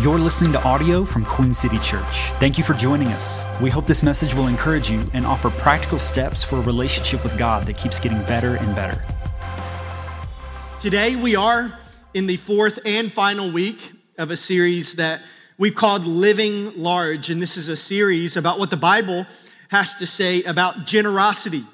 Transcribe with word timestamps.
You're 0.00 0.18
listening 0.18 0.52
to 0.52 0.62
audio 0.62 1.04
from 1.04 1.26
Queen 1.26 1.52
City 1.52 1.76
Church. 1.76 2.30
Thank 2.40 2.56
you 2.56 2.64
for 2.64 2.72
joining 2.72 3.08
us. 3.08 3.42
We 3.60 3.68
hope 3.68 3.84
this 3.84 4.02
message 4.02 4.32
will 4.32 4.46
encourage 4.46 4.88
you 4.88 5.02
and 5.12 5.26
offer 5.26 5.50
practical 5.50 5.98
steps 5.98 6.42
for 6.42 6.56
a 6.56 6.62
relationship 6.62 7.22
with 7.22 7.36
God 7.36 7.66
that 7.66 7.76
keeps 7.76 8.00
getting 8.00 8.22
better 8.22 8.56
and 8.56 8.74
better. 8.74 9.04
Today, 10.80 11.16
we 11.16 11.36
are 11.36 11.78
in 12.14 12.26
the 12.26 12.38
fourth 12.38 12.78
and 12.86 13.12
final 13.12 13.50
week 13.50 13.92
of 14.16 14.30
a 14.30 14.38
series 14.38 14.94
that 14.94 15.20
we 15.58 15.70
called 15.70 16.06
Living 16.06 16.80
Large. 16.80 17.28
And 17.28 17.42
this 17.42 17.58
is 17.58 17.68
a 17.68 17.76
series 17.76 18.38
about 18.38 18.58
what 18.58 18.70
the 18.70 18.78
Bible 18.78 19.26
has 19.68 19.96
to 19.96 20.06
say 20.06 20.42
about 20.44 20.86
generosity. 20.86 21.64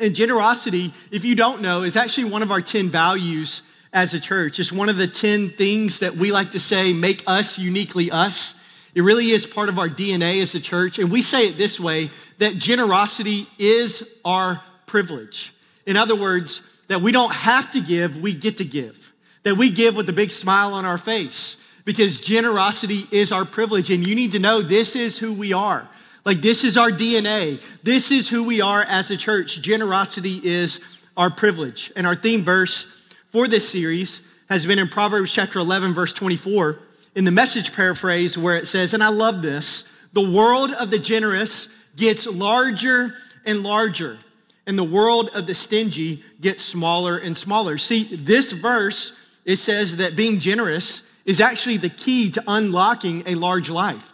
And 0.00 0.14
generosity, 0.14 0.94
if 1.10 1.26
you 1.26 1.34
don't 1.34 1.60
know, 1.60 1.82
is 1.82 1.96
actually 1.96 2.30
one 2.30 2.42
of 2.42 2.50
our 2.50 2.62
10 2.62 2.88
values 2.88 3.60
as 3.92 4.14
a 4.14 4.20
church. 4.20 4.58
It's 4.58 4.72
one 4.72 4.88
of 4.88 4.96
the 4.96 5.06
10 5.06 5.50
things 5.50 6.00
that 6.00 6.14
we 6.14 6.32
like 6.32 6.52
to 6.52 6.60
say 6.60 6.92
make 6.92 7.24
us 7.26 7.58
uniquely 7.58 8.10
us. 8.10 8.56
It 8.94 9.02
really 9.02 9.30
is 9.30 9.46
part 9.46 9.68
of 9.68 9.78
our 9.78 9.88
DNA 9.88 10.40
as 10.42 10.54
a 10.54 10.60
church. 10.60 10.98
And 10.98 11.10
we 11.10 11.22
say 11.22 11.48
it 11.48 11.56
this 11.56 11.78
way 11.78 12.10
that 12.38 12.56
generosity 12.56 13.46
is 13.58 14.08
our 14.24 14.62
privilege. 14.86 15.54
In 15.86 15.96
other 15.96 16.16
words, 16.16 16.62
that 16.88 17.00
we 17.00 17.12
don't 17.12 17.32
have 17.32 17.72
to 17.72 17.80
give, 17.80 18.16
we 18.16 18.34
get 18.34 18.58
to 18.58 18.64
give. 18.64 19.12
That 19.44 19.56
we 19.56 19.70
give 19.70 19.96
with 19.96 20.08
a 20.08 20.12
big 20.12 20.30
smile 20.30 20.74
on 20.74 20.84
our 20.84 20.98
face 20.98 21.56
because 21.84 22.20
generosity 22.20 23.06
is 23.10 23.32
our 23.32 23.44
privilege. 23.44 23.90
And 23.90 24.06
you 24.06 24.14
need 24.14 24.32
to 24.32 24.38
know 24.38 24.62
this 24.62 24.94
is 24.94 25.18
who 25.18 25.32
we 25.32 25.52
are. 25.52 25.88
Like, 26.24 26.40
this 26.40 26.62
is 26.62 26.76
our 26.76 26.90
DNA. 26.90 27.60
This 27.82 28.12
is 28.12 28.28
who 28.28 28.44
we 28.44 28.60
are 28.60 28.82
as 28.82 29.10
a 29.10 29.16
church. 29.16 29.60
Generosity 29.60 30.40
is 30.44 30.80
our 31.16 31.30
privilege. 31.30 31.90
And 31.96 32.06
our 32.06 32.14
theme 32.14 32.44
verse 32.44 33.01
for 33.32 33.48
this 33.48 33.66
series 33.66 34.20
has 34.50 34.66
been 34.66 34.78
in 34.78 34.88
Proverbs 34.88 35.32
chapter 35.32 35.58
11, 35.58 35.94
verse 35.94 36.12
24, 36.12 36.78
in 37.14 37.24
the 37.24 37.30
message 37.30 37.74
paraphrase, 37.74 38.36
where 38.36 38.58
it 38.58 38.66
says, 38.66 38.92
and 38.92 39.02
I 39.02 39.08
love 39.08 39.40
this 39.40 39.84
the 40.12 40.30
world 40.30 40.72
of 40.72 40.90
the 40.90 40.98
generous 40.98 41.70
gets 41.96 42.26
larger 42.26 43.14
and 43.46 43.62
larger, 43.62 44.18
and 44.66 44.78
the 44.78 44.84
world 44.84 45.30
of 45.34 45.46
the 45.46 45.54
stingy 45.54 46.22
gets 46.42 46.62
smaller 46.62 47.16
and 47.16 47.34
smaller. 47.34 47.78
See, 47.78 48.14
this 48.14 48.52
verse, 48.52 49.12
it 49.46 49.56
says 49.56 49.96
that 49.96 50.14
being 50.14 50.38
generous 50.38 51.02
is 51.24 51.40
actually 51.40 51.78
the 51.78 51.88
key 51.88 52.30
to 52.32 52.44
unlocking 52.46 53.22
a 53.24 53.34
large 53.34 53.70
life. 53.70 54.12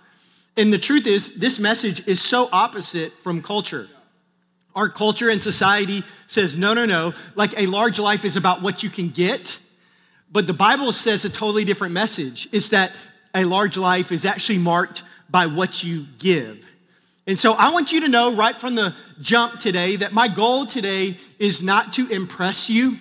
And 0.56 0.72
the 0.72 0.78
truth 0.78 1.08
is, 1.08 1.34
this 1.34 1.58
message 1.58 2.06
is 2.06 2.20
so 2.20 2.48
opposite 2.52 3.12
from 3.24 3.42
culture. 3.42 3.88
Our 4.78 4.88
culture 4.88 5.28
and 5.28 5.42
society 5.42 6.04
says, 6.28 6.56
no, 6.56 6.72
no, 6.72 6.86
no. 6.86 7.12
Like 7.34 7.58
a 7.58 7.66
large 7.66 7.98
life 7.98 8.24
is 8.24 8.36
about 8.36 8.62
what 8.62 8.84
you 8.84 8.88
can 8.88 9.08
get. 9.08 9.58
But 10.30 10.46
the 10.46 10.52
Bible 10.52 10.92
says 10.92 11.24
a 11.24 11.30
totally 11.30 11.64
different 11.64 11.94
message. 11.94 12.48
It's 12.52 12.68
that 12.68 12.92
a 13.34 13.44
large 13.44 13.76
life 13.76 14.12
is 14.12 14.24
actually 14.24 14.58
marked 14.58 15.02
by 15.28 15.46
what 15.46 15.82
you 15.82 16.06
give. 16.20 16.64
And 17.26 17.36
so 17.36 17.54
I 17.54 17.70
want 17.72 17.90
you 17.92 18.02
to 18.02 18.08
know 18.08 18.36
right 18.36 18.54
from 18.54 18.76
the 18.76 18.94
jump 19.20 19.58
today 19.58 19.96
that 19.96 20.12
my 20.12 20.28
goal 20.28 20.64
today 20.64 21.16
is 21.40 21.60
not 21.60 21.94
to 21.94 22.08
impress 22.08 22.70
you, 22.70 22.98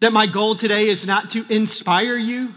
that 0.00 0.12
my 0.12 0.26
goal 0.26 0.54
today 0.54 0.86
is 0.86 1.06
not 1.06 1.30
to 1.30 1.46
inspire 1.48 2.18
you, 2.18 2.54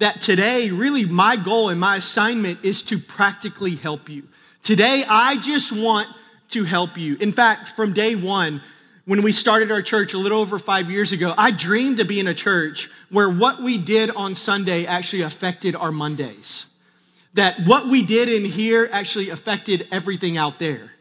that 0.00 0.20
today, 0.20 0.70
really, 0.70 1.06
my 1.06 1.36
goal 1.36 1.70
and 1.70 1.80
my 1.80 1.96
assignment 1.96 2.62
is 2.62 2.82
to 2.82 2.98
practically 2.98 3.74
help 3.74 4.10
you. 4.10 4.28
Today, 4.62 5.02
I 5.08 5.38
just 5.38 5.72
want 5.72 6.08
to 6.52 6.64
help 6.64 6.96
you. 6.96 7.16
In 7.16 7.32
fact, 7.32 7.68
from 7.68 7.92
day 7.92 8.14
one, 8.14 8.62
when 9.04 9.22
we 9.22 9.32
started 9.32 9.72
our 9.72 9.82
church 9.82 10.14
a 10.14 10.18
little 10.18 10.40
over 10.40 10.58
five 10.58 10.90
years 10.90 11.12
ago, 11.12 11.34
I 11.36 11.50
dreamed 11.50 11.98
to 11.98 12.04
be 12.04 12.20
in 12.20 12.28
a 12.28 12.34
church 12.34 12.88
where 13.10 13.28
what 13.28 13.60
we 13.60 13.76
did 13.78 14.10
on 14.10 14.34
Sunday 14.34 14.86
actually 14.86 15.22
affected 15.22 15.74
our 15.74 15.90
Mondays. 15.90 16.66
That 17.34 17.60
what 17.66 17.88
we 17.88 18.02
did 18.02 18.28
in 18.28 18.44
here 18.44 18.88
actually 18.92 19.30
affected 19.30 19.88
everything 19.90 20.36
out 20.36 20.58
there. 20.58 20.92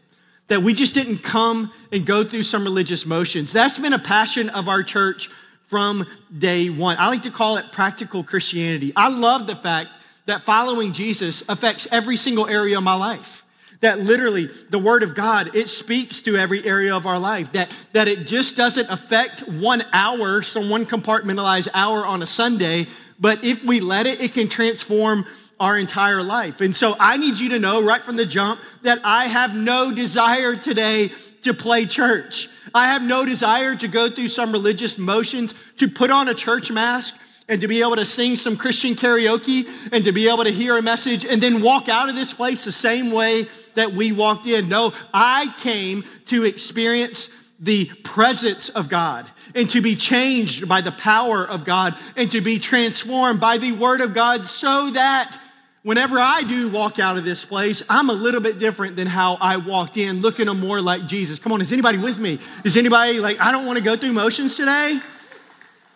That 0.48 0.64
we 0.64 0.74
just 0.74 0.94
didn't 0.94 1.20
come 1.20 1.72
and 1.92 2.06
go 2.06 2.24
through 2.24 2.44
some 2.44 2.64
religious 2.64 3.06
motions. 3.06 3.54
That's 3.54 3.78
been 3.78 3.94
a 3.94 4.00
passion 4.00 4.50
of 4.50 4.68
our 4.68 4.84
church 4.84 5.30
from 5.68 6.08
day 6.36 6.70
one. 6.70 6.98
I 7.00 7.08
like 7.08 7.24
to 7.24 7.32
call 7.32 7.58
it 7.58 7.66
practical 7.72 8.24
Christianity. 8.24 8.94
I 8.96 9.10
love 9.10 9.48
the 9.48 9.56
fact 9.56 9.90
that 10.26 10.44
following 10.44 10.94
Jesus 10.94 11.44
affects 11.48 11.88
every 11.92 12.18
single 12.18 12.48
area 12.48 12.78
of 12.78 12.84
my 12.84 12.96
life 12.96 13.41
that 13.82 14.00
literally 14.00 14.50
the 14.70 14.80
word 14.80 15.04
of 15.04 15.14
God, 15.14 15.56
it 15.56 15.68
speaks 15.68 16.22
to 16.24 16.38
every 16.38 16.66
area 16.66 16.96
of 16.96 17.06
our 17.06 17.20
life, 17.20 17.52
that, 17.52 17.70
that 17.94 18.08
it 18.08 18.26
just 18.26 18.56
doesn't 18.56 18.90
affect 18.90 19.48
one 19.48 19.84
hour, 19.92 20.42
so 20.42 20.66
one 20.68 20.86
compartmentalized 20.86 21.68
hour 21.74 22.06
on 22.06 22.22
a 22.22 22.28
Sunday, 22.28 22.88
but 23.20 23.44
if 23.44 23.66
we 23.66 23.80
let 23.80 24.06
it, 24.06 24.22
it 24.22 24.34
can 24.34 24.48
transform 24.48 25.26
our 25.60 25.78
entire 25.78 26.24
life. 26.24 26.62
And 26.62 26.76
so 26.76 26.96
I 27.00 27.18
need 27.18 27.40
you 27.40 27.50
to 27.50 27.60
know 27.60 27.84
right 27.84 28.04
from 28.04 28.16
the 28.16 28.26
jump 28.26 28.60
that 28.82 29.00
I 29.04 29.28
have 29.28 29.56
no 29.56 29.94
desire 29.94 30.56
today 30.56 31.12
to 31.44 31.54
play 31.54 31.86
church. 31.86 32.50
I 32.74 32.88
have 32.88 33.04
no 33.04 33.26
desire 33.26 33.76
to 33.76 33.88
go 33.88 34.10
through 34.10 34.30
some 34.30 34.52
religious 34.52 34.98
motions, 34.98 35.54
to 35.78 35.88
put 35.88 36.10
on 36.10 36.30
a 36.30 36.34
church 36.34 36.72
mask, 36.72 37.16
and 37.48 37.60
to 37.62 37.68
be 37.68 37.82
able 37.82 37.98
to 37.98 38.06
sing 38.06 38.38
some 38.38 38.56
Christian 38.56 38.96
karaoke 38.96 39.68
and 39.92 40.06
to 40.06 40.12
be 40.12 40.30
able 40.30 40.46
to 40.46 40.52
hear 40.52 40.78
a 40.78 40.82
message 40.82 41.26
and 41.26 41.42
then 41.42 41.62
walk 41.62 41.90
out 41.90 42.10
of 42.10 42.16
this 42.16 42.34
place 42.34 42.64
the 42.64 42.72
same 42.72 43.12
way 43.12 43.46
that 43.76 43.94
we 43.94 44.12
walked 44.12 44.48
in. 44.48 44.70
No, 44.70 44.94
I 45.14 45.54
came 45.58 46.04
to 46.28 46.44
experience 46.44 47.30
the 47.60 47.86
presence 48.04 48.70
of 48.70 48.90
God 48.90 49.28
and 49.54 49.70
to 49.70 49.82
be 49.82 49.96
changed 49.96 50.68
by 50.68 50.82
the 50.82 50.92
power 50.92 51.46
of 51.46 51.64
God 51.64 51.96
and 52.16 52.32
to 52.32 52.42
be 52.42 52.58
transformed 52.58 53.40
by 53.40 53.58
the 53.58 53.72
word 53.72 54.02
of 54.02 54.14
God 54.14 54.48
so 54.48 54.90
that 54.92 55.38
whenever 55.84 56.20
I 56.20 56.44
do 56.44 56.70
walk 56.70 57.00
out 57.00 57.18
of 57.18 57.24
this 57.24 57.46
place, 57.46 57.84
I'm 57.90 58.10
a 58.10 58.14
little 58.14 58.42
bit 58.42 58.58
different 58.58 58.96
than 58.96 59.08
how 59.08 59.38
I 59.40 59.58
walked 59.58 59.98
in, 59.98 60.22
looking 60.22 60.48
more 60.48 60.82
like 60.82 61.06
Jesus. 61.06 61.40
Come 61.40 61.52
on, 61.52 61.62
is 61.62 61.72
anybody 61.72 61.98
with 61.98 62.18
me? 62.18 62.40
Is 62.64 62.78
anybody 62.78 63.20
like, 63.20 63.40
I 63.40 63.52
don't 63.52 63.66
want 63.66 63.78
to 63.78 63.84
go 63.84 63.96
through 63.96 64.14
motions 64.14 64.56
today? 64.56 65.00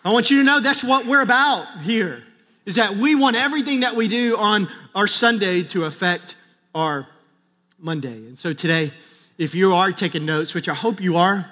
I 0.04 0.12
want 0.12 0.30
you 0.30 0.38
to 0.38 0.44
know 0.44 0.60
that's 0.60 0.84
what 0.84 1.06
we're 1.06 1.22
about 1.22 1.80
here, 1.80 2.22
is 2.64 2.76
that 2.76 2.96
we 2.96 3.16
want 3.16 3.34
everything 3.34 3.80
that 3.80 3.96
we 3.96 4.06
do 4.06 4.36
on 4.36 4.68
our 4.94 5.08
Sunday 5.08 5.64
to 5.64 5.84
affect 5.84 6.36
our 6.74 7.08
Monday. 7.78 8.16
And 8.16 8.38
so 8.38 8.52
today, 8.52 8.90
if 9.38 9.54
you 9.54 9.74
are 9.74 9.92
taking 9.92 10.24
notes, 10.24 10.54
which 10.54 10.68
I 10.68 10.74
hope 10.74 11.00
you 11.00 11.16
are, 11.16 11.50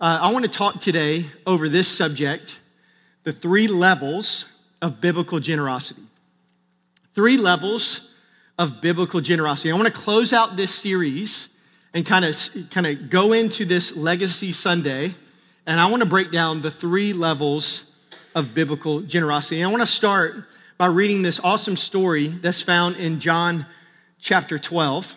uh, 0.00 0.18
I 0.22 0.32
want 0.32 0.44
to 0.44 0.50
talk 0.50 0.80
today 0.80 1.24
over 1.46 1.68
this 1.68 1.88
subject 1.88 2.60
the 3.24 3.32
three 3.32 3.66
levels 3.66 4.44
of 4.80 5.00
biblical 5.00 5.40
generosity. 5.40 6.02
Three 7.14 7.36
levels 7.36 8.14
of 8.58 8.80
biblical 8.80 9.20
generosity. 9.20 9.72
I 9.72 9.74
want 9.74 9.88
to 9.88 9.92
close 9.92 10.32
out 10.32 10.56
this 10.56 10.72
series 10.72 11.48
and 11.92 12.06
kind 12.06 12.24
of 12.24 12.36
kind 12.70 12.86
of 12.86 13.10
go 13.10 13.32
into 13.32 13.64
this 13.64 13.96
legacy 13.96 14.52
Sunday 14.52 15.14
and 15.66 15.80
I 15.80 15.86
want 15.86 16.02
to 16.04 16.08
break 16.08 16.30
down 16.30 16.62
the 16.62 16.70
three 16.70 17.12
levels 17.12 17.84
of 18.36 18.54
biblical 18.54 19.00
generosity. 19.00 19.60
And 19.60 19.68
I 19.68 19.70
want 19.70 19.82
to 19.82 19.86
start 19.92 20.36
by 20.78 20.86
reading 20.86 21.22
this 21.22 21.40
awesome 21.40 21.76
story 21.76 22.28
that's 22.28 22.62
found 22.62 22.96
in 22.96 23.18
John 23.18 23.66
chapter 24.20 24.60
12. 24.60 25.16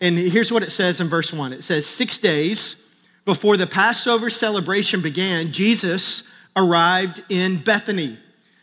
And 0.00 0.18
here's 0.18 0.50
what 0.50 0.62
it 0.62 0.70
says 0.70 1.00
in 1.00 1.08
verse 1.08 1.32
1 1.32 1.52
it 1.52 1.62
says, 1.62 1.86
Six 1.86 2.18
days 2.18 2.76
before 3.24 3.56
the 3.56 3.66
Passover 3.66 4.30
celebration 4.30 5.02
began, 5.02 5.52
Jesus 5.52 6.22
arrived 6.56 7.22
in 7.28 7.58
Bethany, 7.58 8.18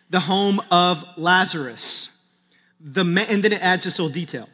the 0.09 0.19
home 0.19 0.59
of 0.71 1.05
Lazarus. 1.15 2.11
The 2.79 3.03
man, 3.03 3.25
and 3.29 3.43
then 3.43 3.53
it 3.53 3.61
adds 3.61 3.85
this 3.85 3.99
little 3.99 4.13
detail. 4.13 4.49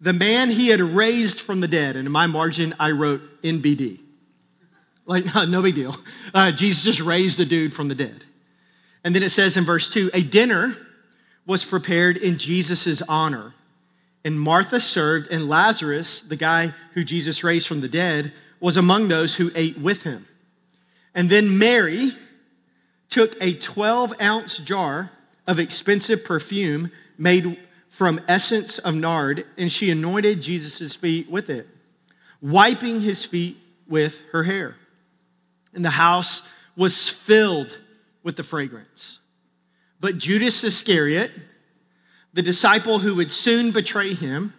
The 0.00 0.12
man 0.12 0.50
he 0.50 0.68
had 0.68 0.80
raised 0.80 1.40
from 1.40 1.60
the 1.60 1.68
dead, 1.68 1.96
and 1.96 2.06
in 2.06 2.12
my 2.12 2.26
margin, 2.26 2.74
I 2.78 2.90
wrote 2.90 3.22
NBD. 3.42 4.00
Like, 5.06 5.34
no, 5.34 5.44
no 5.48 5.62
big 5.62 5.74
deal. 5.74 5.96
Uh, 6.32 6.52
Jesus 6.52 6.84
just 6.84 7.00
raised 7.00 7.38
the 7.38 7.44
dude 7.44 7.74
from 7.74 7.88
the 7.88 7.94
dead. 7.94 8.24
And 9.04 9.14
then 9.14 9.22
it 9.22 9.30
says 9.30 9.56
in 9.56 9.64
verse 9.64 9.88
2 9.90 10.10
a 10.14 10.22
dinner 10.22 10.76
was 11.46 11.64
prepared 11.64 12.16
in 12.16 12.38
Jesus' 12.38 13.02
honor. 13.02 13.54
And 14.24 14.40
Martha 14.40 14.80
served, 14.80 15.30
and 15.30 15.48
Lazarus, 15.48 16.22
the 16.22 16.36
guy 16.36 16.72
who 16.94 17.04
Jesus 17.04 17.44
raised 17.44 17.66
from 17.66 17.82
the 17.82 17.88
dead, 17.88 18.32
was 18.58 18.76
among 18.76 19.08
those 19.08 19.34
who 19.34 19.50
ate 19.54 19.78
with 19.78 20.04
him. 20.04 20.26
And 21.14 21.28
then 21.28 21.58
Mary 21.58 22.12
took 23.10 23.36
a 23.40 23.54
12 23.54 24.20
ounce 24.20 24.58
jar 24.58 25.10
of 25.46 25.58
expensive 25.58 26.24
perfume 26.24 26.90
made 27.18 27.58
from 27.88 28.20
essence 28.26 28.78
of 28.78 28.94
nard, 28.94 29.46
and 29.56 29.70
she 29.70 29.90
anointed 29.90 30.40
Jesus' 30.40 30.96
feet 30.96 31.30
with 31.30 31.50
it, 31.50 31.68
wiping 32.40 33.00
his 33.00 33.24
feet 33.24 33.56
with 33.86 34.20
her 34.32 34.42
hair. 34.42 34.74
And 35.74 35.84
the 35.84 35.90
house 35.90 36.42
was 36.76 37.08
filled 37.08 37.78
with 38.22 38.36
the 38.36 38.42
fragrance. 38.42 39.20
But 40.00 40.18
Judas 40.18 40.64
Iscariot, 40.64 41.30
the 42.34 42.42
disciple 42.42 42.98
who 42.98 43.14
would 43.14 43.32
soon 43.32 43.70
betray 43.70 44.12
him, 44.12 44.52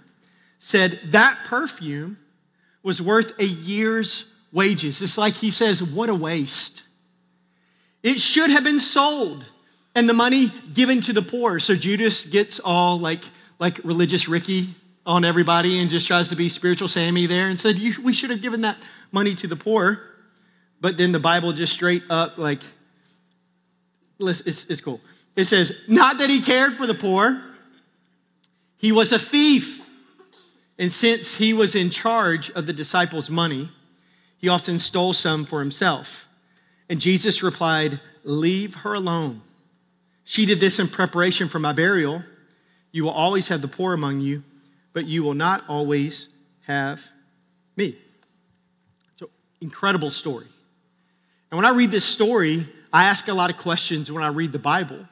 said 0.60 1.00
that 1.06 1.38
perfume 1.46 2.18
was 2.82 3.02
worth 3.02 3.38
a 3.40 3.46
year's 3.46 4.26
wages. 4.52 5.02
It's 5.02 5.18
like 5.18 5.34
he 5.36 5.52
says, 5.52 5.84
What 5.84 6.10
a 6.10 6.16
waste. 6.16 6.84
It 8.02 8.20
should 8.20 8.50
have 8.50 8.64
been 8.64 8.80
sold 8.80 9.46
and 9.96 10.08
the 10.08 10.14
money 10.14 10.52
given 10.74 11.02
to 11.02 11.14
the 11.14 11.22
poor. 11.22 11.60
So 11.60 11.76
Judas 11.76 12.26
gets 12.26 12.60
all 12.60 13.00
like, 13.00 13.24
like 13.60 13.80
religious 13.84 14.28
Ricky 14.28 14.68
on 15.06 15.26
everybody 15.26 15.80
and 15.80 15.90
just 15.90 16.08
tries 16.08 16.30
to 16.30 16.36
be 16.36 16.50
spiritual 16.50 16.88
Sammy 16.88 17.26
there 17.26 17.50
and 17.50 17.60
said, 17.60 17.78
We 18.04 18.14
should 18.14 18.30
have 18.30 18.42
given 18.42 18.62
that 18.62 18.78
money 19.12 19.36
to 19.36 19.48
the 19.48 19.56
poor. 19.56 20.02
But 20.82 20.98
then 20.98 21.12
the 21.12 21.20
Bible 21.20 21.52
just 21.52 21.74
straight 21.74 22.04
up, 22.10 22.38
like, 22.38 22.62
it's, 24.20 24.66
it's 24.66 24.82
cool. 24.82 25.02
It 25.36 25.46
says, 25.46 25.76
Not 25.88 26.20
that 26.20 26.30
he 26.30 26.42
cared 26.42 26.74
for 26.76 26.86
the 26.86 26.94
poor, 26.94 27.42
he 28.86 28.92
was 28.92 29.12
a 29.12 29.18
thief. 29.18 29.82
And 30.78 30.94
since 30.94 31.34
he 31.34 31.54
was 31.54 31.74
in 31.74 31.90
charge 31.90 32.52
of 32.52 32.68
the 32.68 32.74
disciples' 32.74 33.32
money, 33.32 33.70
he 34.38 34.48
often 34.48 34.78
stole 34.78 35.14
some 35.14 35.44
for 35.44 35.60
himself. 35.60 36.28
And 36.88 37.00
Jesus 37.00 37.42
replied, 37.42 38.00
Leave 38.24 38.76
her 38.76 38.94
alone. 38.94 39.42
She 40.24 40.46
did 40.46 40.60
this 40.60 40.78
in 40.78 40.88
preparation 40.88 41.50
for 41.50 41.58
my 41.58 41.74
burial. 41.74 42.24
You 42.92 43.06
will 43.06 43.12
always 43.12 43.48
have 43.48 43.64
the 43.64 43.68
poor 43.68 43.96
among 43.96 44.20
you, 44.20 44.44
but 44.94 45.06
you 45.06 45.24
will 45.24 45.34
not 45.34 45.64
always 45.68 46.30
have 46.68 47.04
me. 47.76 47.98
So, 49.16 49.32
incredible 49.62 50.12
story. 50.12 50.46
And 51.50 51.58
when 51.58 51.66
I 51.66 51.76
read 51.76 51.90
this 51.90 52.06
story, 52.06 52.68
I 52.94 53.06
ask 53.06 53.28
a 53.30 53.34
lot 53.34 53.50
of 53.50 53.58
questions 53.58 54.12
when 54.12 54.22
I 54.22 54.28
read 54.28 54.52
the 54.52 54.60
Bible. 54.60 55.08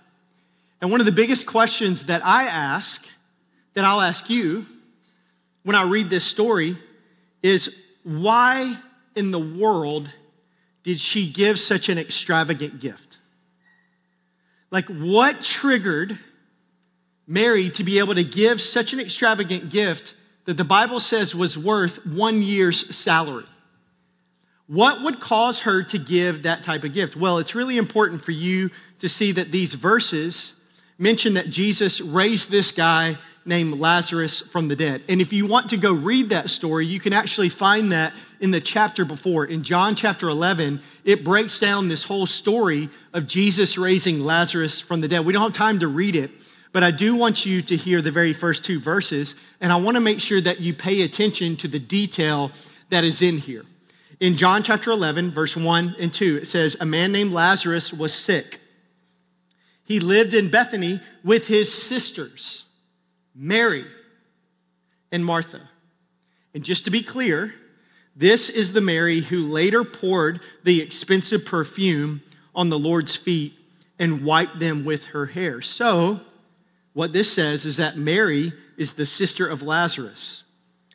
And 0.79 0.91
one 0.91 0.99
of 0.99 1.07
the 1.07 1.11
biggest 1.11 1.47
questions 1.47 2.05
that 2.05 2.23
I 2.23 2.43
ask, 2.43 3.07
that 3.73 3.85
I'll 3.85 4.01
ask 4.01 4.29
you 4.29 4.65
when 5.63 5.75
I 5.75 5.83
read 5.83 6.09
this 6.09 6.25
story, 6.25 6.77
is 7.41 7.73
why 8.03 8.75
in 9.15 9.31
the 9.31 9.39
world 9.39 10.09
did 10.83 10.99
she 10.99 11.31
give 11.31 11.59
such 11.59 11.89
an 11.89 11.97
extravagant 11.97 12.79
gift? 12.79 13.17
Like, 14.71 14.87
what 14.89 15.41
triggered 15.41 16.17
Mary 17.27 17.69
to 17.71 17.83
be 17.83 17.99
able 17.99 18.15
to 18.15 18.23
give 18.23 18.59
such 18.59 18.91
an 18.91 18.99
extravagant 18.99 19.69
gift 19.69 20.15
that 20.45 20.57
the 20.57 20.63
Bible 20.63 20.99
says 20.99 21.33
was 21.33 21.57
worth 21.57 22.05
one 22.05 22.41
year's 22.41 22.93
salary? 22.95 23.45
What 24.67 25.03
would 25.03 25.19
cause 25.19 25.61
her 25.61 25.83
to 25.83 25.97
give 25.97 26.43
that 26.43 26.63
type 26.63 26.83
of 26.83 26.93
gift? 26.93 27.15
Well, 27.15 27.37
it's 27.37 27.55
really 27.55 27.77
important 27.77 28.23
for 28.23 28.31
you 28.31 28.71
to 28.99 29.07
see 29.07 29.31
that 29.33 29.51
these 29.51 29.73
verses 29.73 30.53
mention 30.97 31.35
that 31.35 31.49
Jesus 31.49 32.01
raised 32.01 32.49
this 32.49 32.71
guy 32.71 33.17
named 33.45 33.79
Lazarus 33.79 34.41
from 34.41 34.67
the 34.67 34.75
dead. 34.75 35.01
And 35.09 35.19
if 35.19 35.33
you 35.33 35.45
want 35.45 35.69
to 35.71 35.77
go 35.77 35.93
read 35.93 36.29
that 36.29 36.49
story, 36.49 36.85
you 36.85 36.99
can 36.99 37.13
actually 37.13 37.49
find 37.49 37.91
that 37.91 38.13
in 38.39 38.51
the 38.51 38.61
chapter 38.61 39.05
before. 39.05 39.45
In 39.45 39.63
John 39.63 39.95
chapter 39.95 40.29
11, 40.29 40.81
it 41.03 41.25
breaks 41.25 41.59
down 41.59 41.87
this 41.87 42.03
whole 42.03 42.25
story 42.25 42.89
of 43.13 43.27
Jesus 43.27 43.77
raising 43.77 44.21
Lazarus 44.21 44.79
from 44.79 45.01
the 45.01 45.07
dead. 45.07 45.25
We 45.25 45.33
don't 45.33 45.43
have 45.43 45.53
time 45.53 45.79
to 45.79 45.87
read 45.87 46.15
it, 46.15 46.31
but 46.71 46.83
I 46.83 46.91
do 46.91 47.15
want 47.15 47.45
you 47.45 47.61
to 47.61 47.75
hear 47.75 48.01
the 48.01 48.11
very 48.11 48.33
first 48.33 48.63
two 48.63 48.79
verses, 48.79 49.35
and 49.61 49.71
I 49.71 49.75
want 49.75 49.95
to 49.95 50.01
make 50.01 50.19
sure 50.19 50.41
that 50.41 50.59
you 50.59 50.73
pay 50.73 51.01
attention 51.01 51.57
to 51.57 51.67
the 51.67 51.79
detail 51.79 52.51
that 52.89 53.03
is 53.03 53.21
in 53.21 53.37
here. 53.37 53.65
In 54.19 54.37
John 54.37 54.63
chapter 54.63 54.91
11, 54.91 55.31
verse 55.31 55.57
1 55.57 55.95
and 55.99 56.13
2, 56.13 56.39
it 56.43 56.47
says, 56.47 56.77
A 56.79 56.85
man 56.85 57.11
named 57.11 57.33
Lazarus 57.33 57.91
was 57.91 58.13
sick. 58.13 58.59
He 59.85 59.99
lived 59.99 60.33
in 60.33 60.49
Bethany 60.49 61.01
with 61.23 61.47
his 61.47 61.71
sisters, 61.71 62.65
Mary 63.35 63.85
and 65.11 65.25
Martha. 65.25 65.61
And 66.53 66.63
just 66.63 66.85
to 66.85 66.91
be 66.91 67.01
clear, 67.01 67.53
this 68.15 68.49
is 68.49 68.73
the 68.73 68.81
Mary 68.81 69.21
who 69.21 69.41
later 69.43 69.83
poured 69.83 70.39
the 70.63 70.81
expensive 70.81 71.45
perfume 71.45 72.21
on 72.53 72.69
the 72.69 72.79
Lord's 72.79 73.15
feet 73.15 73.53
and 73.97 74.23
wiped 74.23 74.59
them 74.59 74.85
with 74.85 75.05
her 75.05 75.25
hair. 75.25 75.61
So, 75.61 76.19
what 76.93 77.13
this 77.13 77.31
says 77.31 77.65
is 77.65 77.77
that 77.77 77.97
Mary 77.97 78.53
is 78.77 78.93
the 78.93 79.05
sister 79.05 79.47
of 79.47 79.63
Lazarus, 79.63 80.43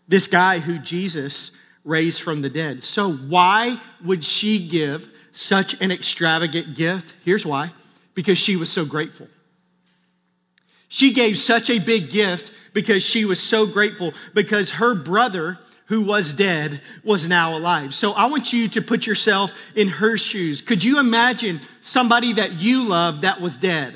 this 0.07 0.29
guy 0.29 0.61
who 0.61 0.79
Jesus 0.79 1.51
raised 1.85 2.23
from 2.23 2.43
the 2.43 2.51
dead. 2.51 2.83
So, 2.83 3.13
why 3.13 3.81
would 4.05 4.25
she 4.25 4.69
give 4.69 5.09
such 5.33 5.81
an 5.81 5.91
extravagant 5.91 6.77
gift? 6.77 7.15
Here's 7.25 7.47
why 7.47 7.73
because 8.15 8.37
she 8.37 8.57
was 8.57 8.69
so 8.69 8.85
grateful. 8.85 9.29
She 10.89 11.13
gave 11.13 11.39
such 11.39 11.71
a 11.71 11.79
big 11.79 12.11
gift 12.11 12.53
because 12.73 13.03
she 13.03 13.25
was 13.25 13.41
so 13.41 13.67
grateful 13.67 14.13
because 14.35 14.71
her 14.71 14.95
brother 14.95 15.59
who 15.87 16.03
was 16.03 16.35
dead 16.35 16.81
was 17.03 17.27
now 17.27 17.57
alive. 17.57 17.95
So 17.95 18.13
I 18.13 18.27
want 18.27 18.53
you 18.53 18.69
to 18.69 18.83
put 18.83 19.07
yourself 19.07 19.53
in 19.75 19.89
her 19.89 20.19
shoes. 20.19 20.61
Could 20.61 20.85
you 20.85 20.99
imagine 20.99 21.61
somebody 21.81 22.35
that 22.35 22.53
you 22.55 22.87
loved 22.87 23.23
that 23.23 23.41
was 23.41 23.57
dead, 23.57 23.95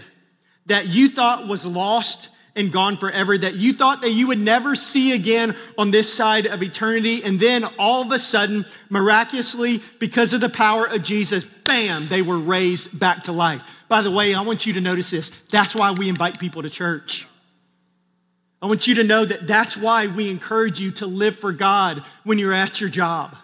that 0.67 0.87
you 0.87 1.09
thought 1.11 1.47
was 1.47 1.67
lost 1.67 2.31
and 2.55 2.73
gone 2.73 2.97
forever 2.97 3.37
that 3.39 3.55
you 3.55 3.73
thought 3.73 4.03
that 4.03 4.11
you 4.11 4.27
would 4.29 4.39
never 4.39 4.75
see 4.75 5.15
again 5.15 5.56
on 5.79 5.91
this 5.91 6.12
side 6.12 6.47
of 6.47 6.62
eternity. 6.62 7.25
And 7.25 7.41
then 7.41 7.65
all 7.79 8.03
of 8.03 8.12
a 8.12 8.19
sudden, 8.19 8.67
miraculously, 8.91 9.81
because 9.99 10.33
of 10.33 10.41
the 10.41 10.49
power 10.49 10.87
of 10.87 11.03
Jesus, 11.03 11.44
bam, 11.65 12.09
they 12.09 12.23
were 12.23 12.39
raised 12.39 12.99
back 12.99 13.25
to 13.25 13.33
life. 13.33 13.81
By 13.93 14.00
the 14.00 14.11
way, 14.11 14.33
I 14.33 14.41
want 14.41 14.65
you 14.65 14.73
to 14.73 14.81
notice 14.81 15.11
this. 15.11 15.29
That's 15.50 15.75
why 15.75 15.91
we 15.93 16.09
invite 16.09 16.41
people 16.41 16.62
to 16.62 16.71
church. 16.71 17.27
I 18.62 18.67
want 18.67 18.87
you 18.87 18.94
to 18.94 19.05
know 19.05 19.23
that 19.23 19.47
that's 19.47 19.77
why 19.77 20.06
we 20.06 20.31
encourage 20.31 20.81
you 20.81 20.93
to 20.93 21.06
live 21.06 21.39
for 21.39 21.53
God 21.53 22.03
when 22.25 22.39
you're 22.39 22.55
at 22.55 22.81
your 22.81 22.89
job. 22.89 23.37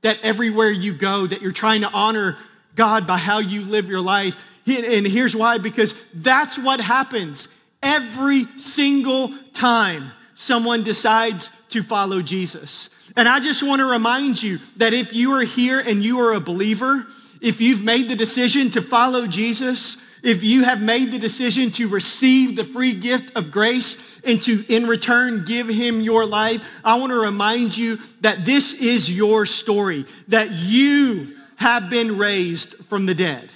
That 0.00 0.18
everywhere 0.22 0.70
you 0.70 0.94
go, 0.94 1.26
that 1.26 1.42
you're 1.42 1.52
trying 1.52 1.82
to 1.82 1.90
honor 1.90 2.38
God 2.74 3.06
by 3.06 3.18
how 3.18 3.40
you 3.40 3.66
live 3.66 3.86
your 3.86 4.00
life. 4.00 4.42
And 4.66 5.06
here's 5.06 5.36
why 5.36 5.58
because 5.58 5.94
that's 6.14 6.58
what 6.58 6.80
happens 6.80 7.48
every 7.82 8.46
single 8.56 9.34
time 9.52 10.10
someone 10.32 10.84
decides 10.84 11.50
to 11.68 11.82
follow 11.82 12.22
Jesus. 12.22 12.88
And 13.14 13.28
I 13.28 13.40
just 13.40 13.62
want 13.62 13.80
to 13.80 13.90
remind 13.90 14.42
you 14.42 14.58
that 14.78 14.94
if 14.94 15.12
you 15.12 15.32
are 15.32 15.44
here 15.44 15.80
and 15.80 16.02
you 16.02 16.20
are 16.20 16.32
a 16.32 16.40
believer, 16.40 17.06
if 17.40 17.60
you've 17.60 17.82
made 17.82 18.08
the 18.08 18.16
decision 18.16 18.70
to 18.72 18.82
follow 18.82 19.26
Jesus, 19.26 19.98
if 20.22 20.42
you 20.42 20.64
have 20.64 20.82
made 20.82 21.12
the 21.12 21.18
decision 21.18 21.70
to 21.72 21.88
receive 21.88 22.56
the 22.56 22.64
free 22.64 22.94
gift 22.94 23.36
of 23.36 23.50
grace 23.50 23.98
and 24.24 24.42
to, 24.42 24.64
in 24.68 24.86
return, 24.86 25.44
give 25.44 25.68
him 25.68 26.00
your 26.00 26.26
life, 26.26 26.80
I 26.84 26.98
want 26.98 27.12
to 27.12 27.20
remind 27.20 27.76
you 27.76 27.98
that 28.22 28.44
this 28.44 28.74
is 28.74 29.10
your 29.10 29.46
story, 29.46 30.04
that 30.28 30.50
you 30.50 31.36
have 31.56 31.90
been 31.90 32.18
raised 32.18 32.74
from 32.86 33.06
the 33.06 33.14
dead. 33.14 33.48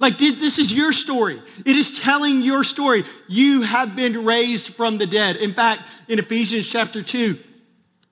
Like, 0.00 0.18
this 0.18 0.58
is 0.58 0.72
your 0.72 0.92
story. 0.92 1.42
It 1.66 1.76
is 1.76 1.98
telling 1.98 2.42
your 2.42 2.62
story. 2.62 3.04
You 3.26 3.62
have 3.62 3.96
been 3.96 4.24
raised 4.24 4.74
from 4.74 4.96
the 4.96 5.06
dead. 5.06 5.36
In 5.36 5.52
fact, 5.52 5.82
in 6.06 6.20
Ephesians 6.20 6.68
chapter 6.68 7.02
2, 7.02 7.36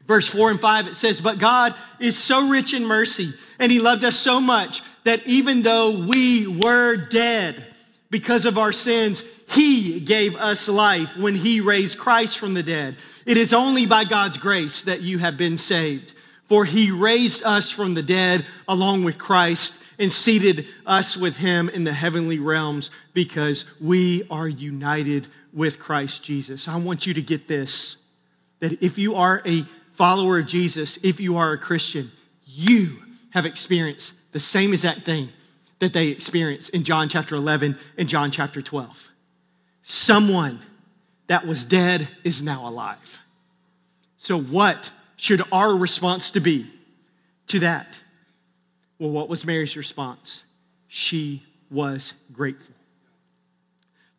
verse 0.06 0.26
4 0.26 0.52
and 0.52 0.60
5, 0.60 0.88
it 0.88 0.96
says, 0.96 1.20
But 1.20 1.38
God 1.38 1.74
is 2.00 2.18
so 2.18 2.48
rich 2.48 2.74
in 2.74 2.84
mercy, 2.84 3.34
and 3.60 3.70
He 3.70 3.78
loved 3.78 4.02
us 4.04 4.16
so 4.16 4.40
much 4.40 4.82
that 5.06 5.25
even 5.25 5.62
though 5.62 6.00
we 6.00 6.48
were 6.48 6.96
dead 6.96 7.64
because 8.10 8.44
of 8.44 8.58
our 8.58 8.72
sins, 8.72 9.25
He 9.48 10.00
gave 10.00 10.34
us 10.34 10.68
life 10.68 11.16
when 11.16 11.36
He 11.36 11.60
raised 11.60 11.96
Christ 11.96 12.38
from 12.38 12.54
the 12.54 12.62
dead. 12.64 12.96
It 13.25 13.36
is 13.36 13.52
only 13.52 13.86
by 13.86 14.02
God's 14.02 14.36
grace 14.36 14.82
that 14.82 15.02
you 15.02 15.18
have 15.18 15.38
been 15.38 15.58
saved. 15.58 16.12
For 16.48 16.64
He 16.64 16.90
raised 16.90 17.44
us 17.44 17.70
from 17.70 17.94
the 17.94 18.02
dead 18.02 18.44
along 18.66 19.04
with 19.04 19.16
Christ 19.16 19.80
and 19.96 20.10
seated 20.10 20.66
us 20.84 21.16
with 21.16 21.36
him 21.36 21.68
in 21.68 21.84
the 21.84 21.92
heavenly 21.92 22.38
realms 22.38 22.90
because 23.14 23.64
we 23.80 24.25
are 24.28 24.48
united 24.48 25.28
with 25.52 25.78
Christ 25.78 26.22
Jesus. 26.22 26.68
I 26.68 26.76
want 26.76 27.06
you 27.06 27.14
to 27.14 27.22
get 27.22 27.48
this 27.48 27.96
that 28.58 28.82
if 28.82 28.98
you 28.98 29.14
are 29.14 29.40
a 29.46 29.64
follower 29.92 30.40
of 30.40 30.46
Jesus, 30.46 30.98
if 31.02 31.20
you 31.20 31.36
are 31.36 31.52
a 31.52 31.58
Christian, 31.58 32.10
you 32.44 32.96
have 33.30 33.46
experienced 33.46 34.14
the 34.36 34.40
same 34.40 34.74
exact 34.74 35.00
thing 35.00 35.30
that 35.78 35.94
they 35.94 36.08
experienced 36.08 36.68
in 36.74 36.84
John 36.84 37.08
chapter 37.08 37.36
11 37.36 37.74
and 37.96 38.06
John 38.06 38.30
chapter 38.30 38.60
12. 38.60 39.10
Someone 39.80 40.60
that 41.26 41.46
was 41.46 41.64
dead 41.64 42.06
is 42.22 42.42
now 42.42 42.68
alive. 42.68 43.20
So, 44.18 44.38
what 44.38 44.92
should 45.16 45.40
our 45.50 45.74
response 45.74 46.32
to 46.32 46.40
be 46.40 46.66
to 47.46 47.60
that? 47.60 47.86
Well, 48.98 49.10
what 49.10 49.30
was 49.30 49.46
Mary's 49.46 49.74
response? 49.74 50.42
She 50.86 51.42
was 51.70 52.12
grateful. 52.30 52.74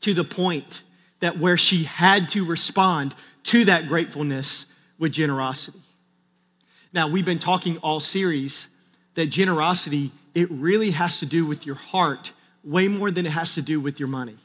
To 0.01 0.15
the 0.15 0.23
point 0.23 0.81
that 1.19 1.37
where 1.37 1.57
she 1.57 1.83
had 1.83 2.29
to 2.29 2.43
respond 2.43 3.13
to 3.43 3.65
that 3.65 3.87
gratefulness 3.87 4.65
with 4.97 5.11
generosity. 5.11 5.77
Now, 6.91 7.07
we've 7.07 7.23
been 7.23 7.37
talking 7.37 7.77
all 7.83 7.99
series 7.99 8.67
that 9.17 9.31
generosity, 9.31 10.11
it 10.35 10.47
really 10.51 10.91
has 10.91 11.19
to 11.19 11.25
do 11.25 11.43
with 11.43 11.65
your 11.65 11.75
heart 11.75 12.31
way 12.63 12.87
more 12.87 13.09
than 13.09 13.25
it 13.25 13.31
has 13.31 13.55
to 13.55 13.63
do 13.63 13.79
with 13.79 13.99
your 13.99 14.07
money. 14.07 14.37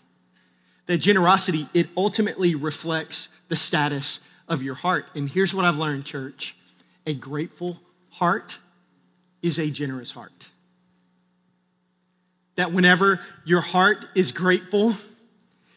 That 0.86 0.96
generosity, 0.96 1.68
it 1.74 1.88
ultimately 1.94 2.54
reflects 2.54 3.28
the 3.48 3.56
status 3.56 4.20
of 4.48 4.62
your 4.62 4.74
heart. 4.74 5.04
And 5.14 5.28
here's 5.28 5.52
what 5.52 5.66
I've 5.66 5.76
learned, 5.76 6.06
church 6.06 6.56
a 7.06 7.12
grateful 7.12 7.78
heart 8.12 8.58
is 9.42 9.58
a 9.58 9.70
generous 9.70 10.10
heart. 10.10 10.48
that 12.56 12.72
whenever 12.72 13.20
your 13.44 13.60
heart 13.60 14.04
is 14.14 14.32
grateful 14.32 14.94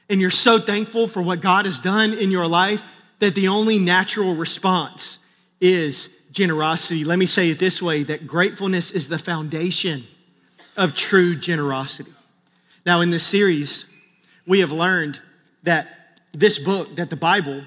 and 0.09 0.21
you're 0.21 0.29
so 0.29 0.59
thankful 0.59 1.07
for 1.07 1.21
what 1.21 1.41
God 1.41 1.65
has 1.65 1.79
done 1.79 2.13
in 2.13 2.31
your 2.31 2.47
life, 2.47 2.83
that 3.19 3.33
the 3.33 3.47
only 3.47 3.79
natural 3.79 4.35
response 4.35 5.19
is 5.61 6.09
generosity. 6.36 7.06
Let 7.06 7.18
me 7.18 7.25
say 7.25 7.50
it 7.50 7.60
this 7.60 7.82
way 7.82 8.04
that 8.04 8.27
gratefulness 8.27 8.92
is 8.92 9.08
the 9.08 9.18
foundation 9.18 10.04
of 10.75 10.96
true 10.96 11.36
generosity. 11.36 12.12
Now, 12.86 13.00
in 13.01 13.10
this 13.10 13.24
series, 13.24 13.86
we 14.46 14.60
have 14.60 14.72
learned 14.72 15.20
that 15.63 15.88
this 16.34 16.60
book, 16.60 16.98
that 16.98 17.10
the 17.10 17.15
Bible, 17.15 17.63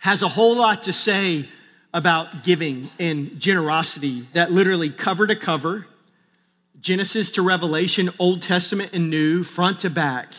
has 0.00 0.22
a 0.22 0.28
whole 0.28 0.56
lot 0.56 0.82
to 0.82 0.92
say 0.92 1.48
about 1.94 2.44
giving 2.44 2.90
and 3.00 3.40
generosity, 3.40 4.26
that 4.34 4.52
literally 4.52 4.90
cover 4.90 5.26
to 5.26 5.34
cover, 5.34 5.86
Genesis 6.80 7.32
to 7.32 7.42
Revelation, 7.42 8.10
Old 8.18 8.42
Testament 8.42 8.92
and 8.92 9.08
New, 9.08 9.42
front 9.42 9.80
to 9.80 9.90
back, 9.90 10.30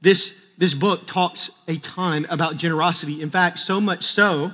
this, 0.00 0.34
this 0.58 0.74
book 0.74 1.06
talks 1.06 1.50
a 1.68 1.76
ton 1.76 2.26
about 2.28 2.56
generosity. 2.56 3.22
In 3.22 3.30
fact, 3.30 3.60
so 3.60 3.80
much 3.80 4.04
so 4.04 4.52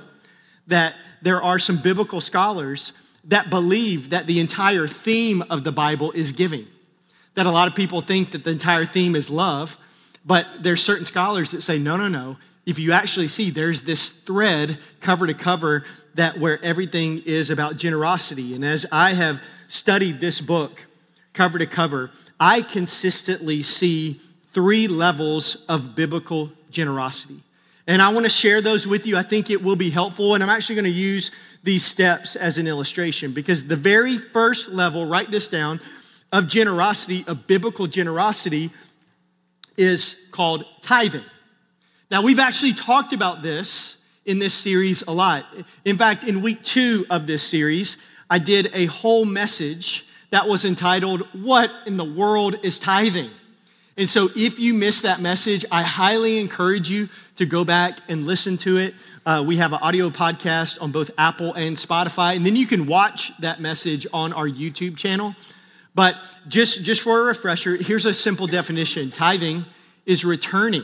that 0.67 0.93
there 1.27 1.43
are 1.43 1.59
some 1.59 1.77
biblical 1.77 2.21
scholars 2.21 2.93
that 3.25 3.49
believe 3.49 4.11
that 4.11 4.27
the 4.27 4.39
entire 4.39 4.87
theme 4.87 5.43
of 5.49 5.65
the 5.65 5.71
Bible 5.73 6.13
is 6.13 6.31
giving. 6.31 6.65
That 7.35 7.45
a 7.45 7.51
lot 7.51 7.67
of 7.67 7.75
people 7.75 7.99
think 7.99 8.31
that 8.31 8.45
the 8.45 8.51
entire 8.51 8.85
theme 8.85 9.13
is 9.13 9.29
love, 9.29 9.77
but 10.25 10.47
there's 10.61 10.81
certain 10.81 11.05
scholars 11.05 11.51
that 11.51 11.61
say, 11.61 11.79
no, 11.79 11.97
no, 11.97 12.07
no. 12.07 12.37
If 12.65 12.79
you 12.79 12.93
actually 12.93 13.27
see, 13.27 13.49
there's 13.49 13.81
this 13.81 14.09
thread 14.09 14.77
cover 15.01 15.27
to 15.27 15.33
cover 15.33 15.83
that 16.15 16.39
where 16.39 16.63
everything 16.63 17.21
is 17.25 17.49
about 17.49 17.75
generosity. 17.75 18.55
And 18.55 18.63
as 18.63 18.85
I 18.91 19.13
have 19.13 19.41
studied 19.67 20.21
this 20.21 20.39
book 20.39 20.85
cover 21.33 21.59
to 21.59 21.65
cover, 21.65 22.11
I 22.39 22.61
consistently 22.61 23.63
see 23.63 24.21
three 24.53 24.87
levels 24.87 25.65
of 25.67 25.93
biblical 25.93 26.51
generosity. 26.71 27.41
And 27.87 28.01
I 28.01 28.09
want 28.09 28.25
to 28.25 28.29
share 28.29 28.61
those 28.61 28.85
with 28.85 29.07
you. 29.07 29.17
I 29.17 29.23
think 29.23 29.49
it 29.49 29.63
will 29.63 29.77
be 29.77 29.89
helpful. 29.89 30.35
And 30.35 30.43
I'm 30.43 30.49
actually 30.49 30.75
going 30.75 30.85
to 30.85 30.91
use 30.91 31.31
these 31.63 31.85
steps 31.85 32.35
as 32.35 32.57
an 32.57 32.67
illustration 32.67 33.31
because 33.31 33.65
the 33.65 33.77
very 33.77 34.17
first 34.17 34.69
level, 34.69 35.07
write 35.07 35.31
this 35.31 35.47
down, 35.47 35.79
of 36.31 36.47
generosity, 36.47 37.23
of 37.27 37.47
biblical 37.47 37.87
generosity, 37.87 38.69
is 39.77 40.17
called 40.31 40.65
tithing. 40.81 41.23
Now, 42.11 42.21
we've 42.21 42.39
actually 42.39 42.73
talked 42.73 43.13
about 43.13 43.41
this 43.41 43.97
in 44.25 44.39
this 44.39 44.53
series 44.53 45.03
a 45.07 45.11
lot. 45.11 45.45
In 45.85 45.97
fact, 45.97 46.25
in 46.25 46.41
week 46.41 46.61
two 46.63 47.05
of 47.09 47.27
this 47.27 47.43
series, 47.43 47.97
I 48.29 48.39
did 48.39 48.69
a 48.73 48.85
whole 48.87 49.23
message 49.23 50.05
that 50.31 50.47
was 50.47 50.65
entitled, 50.65 51.21
What 51.33 51.71
in 51.85 51.95
the 51.95 52.05
World 52.05 52.59
is 52.63 52.79
Tithing? 52.79 53.29
And 53.99 54.07
so, 54.07 54.29
if 54.35 54.59
you 54.59 54.75
missed 54.75 55.03
that 55.03 55.21
message, 55.21 55.65
I 55.71 55.81
highly 55.81 56.37
encourage 56.37 56.87
you 56.87 57.09
to 57.37 57.47
go 57.47 57.65
back 57.65 57.97
and 58.07 58.23
listen 58.23 58.55
to 58.57 58.77
it. 58.77 58.93
Uh, 59.25 59.43
we 59.45 59.57
have 59.57 59.73
an 59.73 59.79
audio 59.81 60.11
podcast 60.11 60.79
on 60.79 60.91
both 60.91 61.09
Apple 61.17 61.55
and 61.55 61.75
Spotify, 61.75 62.35
and 62.35 62.45
then 62.45 62.55
you 62.55 62.67
can 62.67 62.85
watch 62.85 63.31
that 63.39 63.59
message 63.59 64.05
on 64.13 64.33
our 64.33 64.47
YouTube 64.47 64.97
channel. 64.97 65.35
But 65.95 66.15
just, 66.47 66.83
just 66.83 67.01
for 67.01 67.21
a 67.21 67.23
refresher, 67.23 67.75
here's 67.75 68.05
a 68.05 68.13
simple 68.13 68.45
definition 68.45 69.09
tithing 69.09 69.65
is 70.05 70.23
returning, 70.23 70.83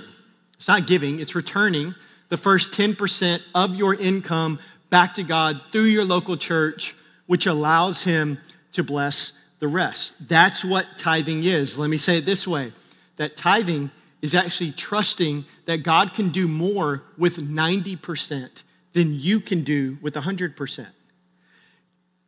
it's 0.58 0.67
not 0.67 0.88
giving, 0.88 1.20
it's 1.20 1.36
returning 1.36 1.93
the 2.29 2.38
first 2.38 2.72
10% 2.72 3.41
of 3.53 3.75
your 3.75 3.93
income 3.93 4.58
back 4.89 5.13
to 5.13 5.24
God 5.24 5.62
through 5.72 5.84
your 5.84 6.03
local 6.03 6.36
church, 6.36 6.96
which 7.27 7.46
allows 7.46 8.01
Him 8.01 8.39
to 8.72 8.84
bless 8.84 9.34
the 9.60 9.67
rest. 9.67 10.15
That's 10.27 10.65
what 10.65 10.88
tithing 10.98 11.43
is. 11.43 11.77
Let 11.77 11.91
me 11.91 11.98
say 11.98 12.17
it 12.17 12.25
this 12.25 12.48
way 12.48 12.74
that 13.17 13.38
tithing 13.38 13.91
is 14.22 14.34
actually 14.34 14.72
trusting 14.72 15.46
that 15.65 15.84
God 15.84 16.13
can 16.13 16.29
do 16.29 16.48
more 16.48 17.03
with 17.17 17.38
90% 17.38 18.63
than 18.93 19.20
you 19.20 19.39
can 19.39 19.63
do 19.63 19.98
with 20.01 20.13
100%. 20.15 20.88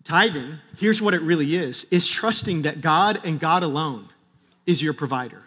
Tithing, 0.04 0.60
here's 0.78 1.02
what 1.02 1.14
it 1.14 1.22
really 1.22 1.56
is, 1.56 1.86
is 1.90 2.08
trusting 2.08 2.64
that 2.64 2.82
God 2.82 3.22
and 3.24 3.40
God 3.40 3.64
alone 3.64 4.10
is 4.66 4.82
your 4.82 4.94
provider. 4.94 5.42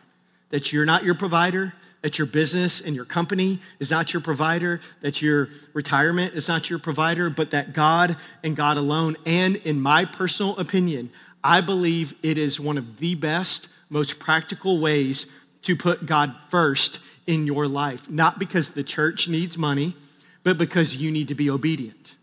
That 0.50 0.72
you're 0.72 0.84
not 0.84 1.04
your 1.04 1.14
provider, 1.14 1.74
that 2.02 2.18
your 2.18 2.26
business 2.26 2.80
and 2.80 2.94
your 2.94 3.04
company 3.04 3.60
is 3.78 3.90
not 3.90 4.12
your 4.12 4.22
provider, 4.22 4.80
that 5.00 5.20
your 5.20 5.48
retirement 5.74 6.34
is 6.34 6.48
not 6.48 6.70
your 6.70 6.78
provider, 6.78 7.28
but 7.28 7.50
that 7.50 7.72
God 7.72 8.16
and 8.42 8.56
God 8.56 8.76
alone. 8.76 9.16
And 9.26 9.56
in 9.56 9.80
my 9.80 10.04
personal 10.04 10.56
opinion, 10.58 11.10
I 11.42 11.60
believe 11.60 12.14
it 12.22 12.38
is 12.38 12.58
one 12.58 12.78
of 12.78 12.98
the 12.98 13.14
best 13.14 13.68
most 13.90 14.18
practical 14.18 14.80
ways 14.80 15.26
to 15.62 15.76
put 15.76 16.06
God 16.06 16.34
first 16.50 17.00
in 17.26 17.46
your 17.46 17.66
life. 17.66 18.08
Not 18.08 18.38
because 18.38 18.70
the 18.70 18.82
church 18.82 19.28
needs 19.28 19.58
money, 19.58 19.94
but 20.42 20.58
because 20.58 20.96
you 20.96 21.10
need 21.10 21.28
to 21.28 21.34
be 21.34 21.50
obedient. 21.50 22.16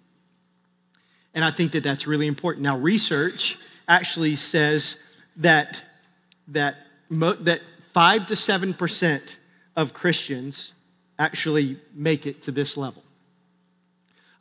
And 1.33 1.43
I 1.43 1.51
think 1.51 1.73
that 1.73 1.83
that's 1.83 2.07
really 2.07 2.27
important. 2.27 2.63
Now, 2.63 2.77
research 2.77 3.57
actually 3.87 4.35
says 4.35 4.97
that, 5.37 5.83
that, 6.47 6.77
that 7.09 7.61
5 7.93 8.25
to 8.27 8.33
7% 8.33 9.37
of 9.75 9.93
Christians 9.93 10.73
actually 11.19 11.77
make 11.93 12.25
it 12.25 12.41
to 12.43 12.51
this 12.51 12.77
level. 12.77 13.03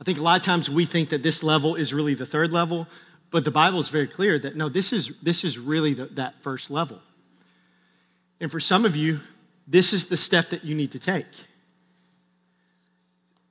I 0.01 0.05
think 0.05 0.19
a 0.19 0.23
lot 0.23 0.39
of 0.39 0.45
times 0.45 0.71
we 0.71 0.85
think 0.85 1.11
that 1.11 1.23
this 1.23 1.43
level 1.43 1.75
is 1.75 1.93
really 1.93 2.15
the 2.15 2.27
third 2.27 2.53
level, 2.53 2.87
but 3.31 3.45
the 3.45 3.51
Bible 3.51 3.81
is 3.81 3.89
very 3.89 4.07
clear 4.07 4.39
that 4.39 4.57
no, 4.57 4.69
this 4.69 4.93
is, 4.93 5.13
this 5.23 5.45
is 5.45 5.59
really 5.59 5.95
the, 5.95 6.07
that 6.07 6.43
first 6.43 6.71
level. 6.71 7.01
And 8.45 8.53
for 8.53 8.61
some 8.61 8.85
of 8.85 8.95
you, 8.95 9.21
this 9.67 9.95
is 9.95 10.09
the 10.09 10.19
step 10.19 10.51
that 10.51 10.65
you 10.65 10.75
need 10.75 10.93
to 10.93 10.99
take. 10.99 11.25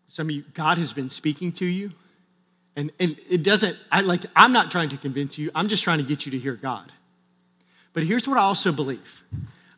Some 0.05 0.27
of 0.27 0.35
you, 0.35 0.43
God 0.53 0.77
has 0.77 0.93
been 0.93 1.09
speaking 1.09 1.51
to 1.53 1.65
you. 1.65 1.93
And, 2.75 2.91
and 2.99 3.17
it 3.27 3.41
doesn't, 3.41 3.75
I 3.91 4.01
like, 4.01 4.21
I'm 4.35 4.53
not 4.53 4.69
trying 4.69 4.89
to 4.89 4.97
convince 4.97 5.35
you, 5.35 5.49
I'm 5.55 5.67
just 5.67 5.83
trying 5.83 5.97
to 5.97 6.03
get 6.03 6.27
you 6.27 6.31
to 6.33 6.37
hear 6.37 6.53
God. 6.53 6.91
But 7.93 8.03
here's 8.03 8.27
what 8.27 8.37
I 8.37 8.41
also 8.41 8.71
believe 8.71 9.23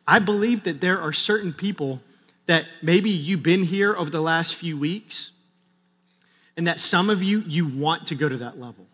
I 0.06 0.18
believe 0.18 0.64
that 0.64 0.82
there 0.82 1.00
are 1.00 1.14
certain 1.14 1.54
people 1.54 2.02
that 2.44 2.66
maybe 2.82 3.08
you've 3.08 3.42
been 3.42 3.62
here 3.62 3.96
over 3.96 4.10
the 4.10 4.20
last 4.20 4.54
few 4.54 4.76
weeks, 4.76 5.30
and 6.58 6.66
that 6.66 6.78
some 6.78 7.08
of 7.08 7.22
you, 7.22 7.42
you 7.46 7.66
want 7.66 8.08
to 8.08 8.14
go 8.14 8.28
to 8.28 8.36
that 8.36 8.60
level. 8.60 8.84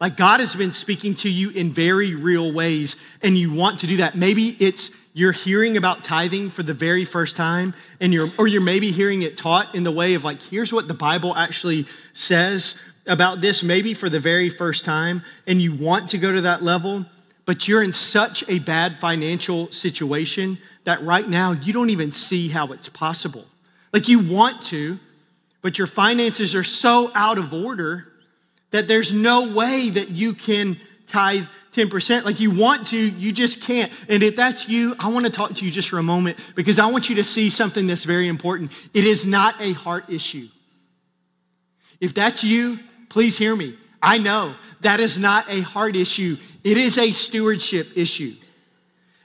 Like 0.00 0.16
God 0.16 0.38
has 0.38 0.54
been 0.54 0.72
speaking 0.72 1.16
to 1.16 1.28
you 1.28 1.50
in 1.50 1.72
very 1.72 2.14
real 2.14 2.52
ways, 2.52 2.94
and 3.22 3.36
you 3.36 3.52
want 3.52 3.80
to 3.80 3.88
do 3.88 3.96
that. 3.96 4.14
Maybe 4.14 4.56
it's 4.60 4.92
you're 5.16 5.32
hearing 5.32 5.78
about 5.78 6.04
tithing 6.04 6.50
for 6.50 6.62
the 6.62 6.74
very 6.74 7.06
first 7.06 7.36
time, 7.36 7.72
and 8.02 8.12
you're, 8.12 8.28
or 8.36 8.46
you're 8.46 8.60
maybe 8.60 8.90
hearing 8.90 9.22
it 9.22 9.38
taught 9.38 9.74
in 9.74 9.82
the 9.82 9.90
way 9.90 10.12
of 10.12 10.24
like, 10.24 10.42
here's 10.42 10.74
what 10.74 10.88
the 10.88 10.94
Bible 10.94 11.34
actually 11.34 11.86
says 12.12 12.74
about 13.06 13.40
this, 13.40 13.62
maybe 13.62 13.94
for 13.94 14.10
the 14.10 14.20
very 14.20 14.50
first 14.50 14.84
time, 14.84 15.22
and 15.46 15.62
you 15.62 15.74
want 15.74 16.10
to 16.10 16.18
go 16.18 16.30
to 16.30 16.42
that 16.42 16.62
level, 16.62 17.06
but 17.46 17.66
you're 17.66 17.82
in 17.82 17.94
such 17.94 18.44
a 18.46 18.58
bad 18.58 19.00
financial 19.00 19.72
situation 19.72 20.58
that 20.84 21.02
right 21.02 21.26
now 21.26 21.52
you 21.52 21.72
don't 21.72 21.88
even 21.88 22.12
see 22.12 22.50
how 22.50 22.66
it's 22.72 22.90
possible. 22.90 23.46
Like 23.94 24.08
you 24.08 24.18
want 24.18 24.60
to, 24.64 24.98
but 25.62 25.78
your 25.78 25.86
finances 25.86 26.54
are 26.54 26.62
so 26.62 27.10
out 27.14 27.38
of 27.38 27.54
order 27.54 28.06
that 28.70 28.86
there's 28.86 29.14
no 29.14 29.50
way 29.54 29.88
that 29.88 30.10
you 30.10 30.34
can 30.34 30.76
tithe 31.06 31.46
10%. 31.76 32.24
Like 32.24 32.40
you 32.40 32.50
want 32.50 32.86
to, 32.88 32.96
you 32.98 33.32
just 33.32 33.60
can't. 33.60 33.92
And 34.08 34.22
if 34.22 34.34
that's 34.34 34.68
you, 34.68 34.96
I 34.98 35.08
want 35.10 35.26
to 35.26 35.32
talk 35.32 35.54
to 35.54 35.64
you 35.64 35.70
just 35.70 35.90
for 35.90 35.98
a 35.98 36.02
moment 36.02 36.38
because 36.54 36.78
I 36.78 36.86
want 36.86 37.10
you 37.10 37.16
to 37.16 37.24
see 37.24 37.50
something 37.50 37.86
that's 37.86 38.04
very 38.04 38.28
important. 38.28 38.72
It 38.94 39.04
is 39.04 39.26
not 39.26 39.60
a 39.60 39.74
heart 39.74 40.08
issue. 40.08 40.48
If 42.00 42.14
that's 42.14 42.42
you, 42.42 42.78
please 43.10 43.36
hear 43.36 43.54
me. 43.54 43.76
I 44.02 44.18
know 44.18 44.54
that 44.80 45.00
is 45.00 45.18
not 45.18 45.50
a 45.50 45.60
heart 45.60 45.96
issue, 45.96 46.36
it 46.64 46.76
is 46.76 46.98
a 46.98 47.10
stewardship 47.12 47.88
issue. 47.94 48.34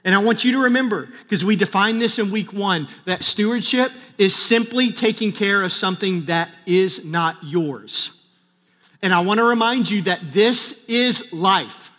And 0.04 0.14
I 0.14 0.18
want 0.18 0.42
you 0.42 0.52
to 0.52 0.64
remember, 0.64 1.08
because 1.22 1.44
we 1.44 1.54
defined 1.54 2.02
this 2.02 2.18
in 2.18 2.32
week 2.32 2.52
one, 2.52 2.88
that 3.04 3.22
stewardship 3.22 3.92
is 4.18 4.34
simply 4.34 4.90
taking 4.90 5.30
care 5.30 5.62
of 5.62 5.70
something 5.70 6.24
that 6.24 6.52
is 6.66 7.04
not 7.04 7.36
yours. 7.42 8.10
And 9.00 9.14
I 9.14 9.20
want 9.20 9.38
to 9.38 9.44
remind 9.44 9.88
you 9.88 10.02
that 10.02 10.32
this 10.32 10.84
is 10.88 11.32
life. 11.32 11.91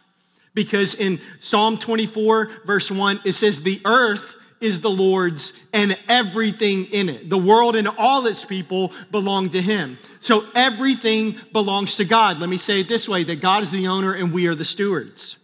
Because 0.53 0.95
in 0.95 1.19
Psalm 1.39 1.77
24, 1.77 2.51
verse 2.65 2.91
1, 2.91 3.21
it 3.25 3.31
says, 3.33 3.61
The 3.61 3.81
earth 3.85 4.35
is 4.61 4.81
the 4.81 4.89
Lord's 4.89 5.53
and 5.73 5.97
everything 6.07 6.85
in 6.85 7.09
it. 7.09 7.29
The 7.29 7.37
world 7.37 7.75
and 7.75 7.87
all 7.87 8.25
its 8.27 8.45
people 8.45 8.93
belong 9.11 9.49
to 9.51 9.61
Him. 9.61 9.97
So 10.21 10.45
everything 10.55 11.35
belongs 11.51 11.97
to 11.97 12.05
God. 12.05 12.39
Let 12.39 12.49
me 12.49 12.57
say 12.57 12.79
it 12.79 12.87
this 12.87 13.09
way 13.09 13.23
that 13.25 13.41
God 13.41 13.63
is 13.63 13.71
the 13.71 13.87
owner 13.87 14.13
and 14.13 14.31
we 14.31 14.47
are 14.47 14.55
the 14.55 14.63
stewards. 14.63 15.37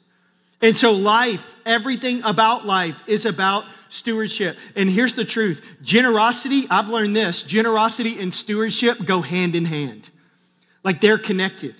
And 0.61 0.75
so 0.75 0.93
life, 0.93 1.55
everything 1.65 2.23
about 2.23 2.65
life 2.65 3.01
is 3.07 3.25
about 3.25 3.65
stewardship. 3.89 4.57
And 4.75 4.89
here's 4.89 5.15
the 5.15 5.25
truth 5.25 5.65
generosity, 5.81 6.65
I've 6.69 6.89
learned 6.89 7.15
this 7.15 7.43
generosity 7.43 8.19
and 8.19 8.33
stewardship 8.33 9.05
go 9.05 9.21
hand 9.21 9.55
in 9.55 9.65
hand. 9.65 10.09
Like 10.83 11.01
they're 11.01 11.17
connected. 11.17 11.75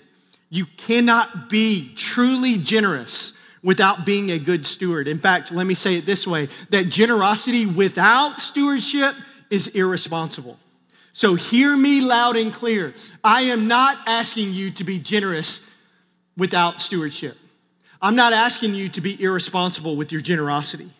You 0.50 0.66
cannot 0.76 1.48
be 1.48 1.92
truly 1.94 2.58
generous 2.58 3.32
without 3.62 4.04
being 4.04 4.30
a 4.30 4.38
good 4.38 4.66
steward. 4.66 5.06
In 5.06 5.18
fact, 5.18 5.52
let 5.52 5.66
me 5.66 5.74
say 5.74 5.96
it 5.96 6.06
this 6.06 6.26
way 6.26 6.48
that 6.70 6.88
generosity 6.88 7.66
without 7.66 8.40
stewardship 8.40 9.14
is 9.50 9.68
irresponsible. 9.68 10.58
So 11.12 11.34
hear 11.34 11.76
me 11.76 12.00
loud 12.00 12.36
and 12.36 12.52
clear. 12.52 12.94
I 13.22 13.42
am 13.42 13.68
not 13.68 13.98
asking 14.06 14.52
you 14.52 14.70
to 14.72 14.84
be 14.84 14.98
generous 14.98 15.60
without 16.36 16.80
stewardship. 16.80 17.36
I'm 18.02 18.16
not 18.16 18.32
asking 18.32 18.74
you 18.74 18.88
to 18.90 19.00
be 19.00 19.22
irresponsible 19.22 19.96
with 19.96 20.10
your 20.10 20.20
generosity. 20.20 20.90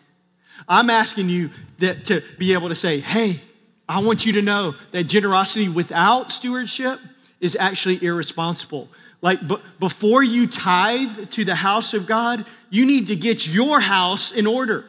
I'm 0.67 0.89
asking 0.89 1.29
you 1.29 1.49
that, 1.79 2.05
to 2.05 2.21
be 2.37 2.53
able 2.53 2.69
to 2.69 2.75
say, 2.75 2.99
hey, 2.99 3.41
I 3.89 4.01
want 4.01 4.25
you 4.25 4.33
to 4.33 4.41
know 4.41 4.75
that 4.91 5.05
generosity 5.05 5.67
without 5.67 6.31
stewardship 6.31 6.99
is 7.39 7.57
actually 7.59 8.03
irresponsible. 8.03 8.87
Like 9.21 9.47
b- 9.47 9.57
before 9.79 10.23
you 10.23 10.47
tithe 10.47 11.29
to 11.31 11.45
the 11.45 11.55
house 11.55 11.93
of 11.93 12.07
God, 12.07 12.45
you 12.69 12.85
need 12.85 13.07
to 13.07 13.15
get 13.15 13.47
your 13.47 13.79
house 13.79 14.31
in 14.31 14.47
order. 14.47 14.85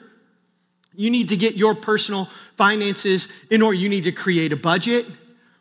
You 0.94 1.10
need 1.10 1.28
to 1.30 1.36
get 1.36 1.54
your 1.54 1.74
personal 1.74 2.26
finances 2.56 3.28
in 3.50 3.62
order. 3.62 3.76
You 3.76 3.88
need 3.88 4.04
to 4.04 4.12
create 4.12 4.52
a 4.52 4.56
budget 4.56 5.06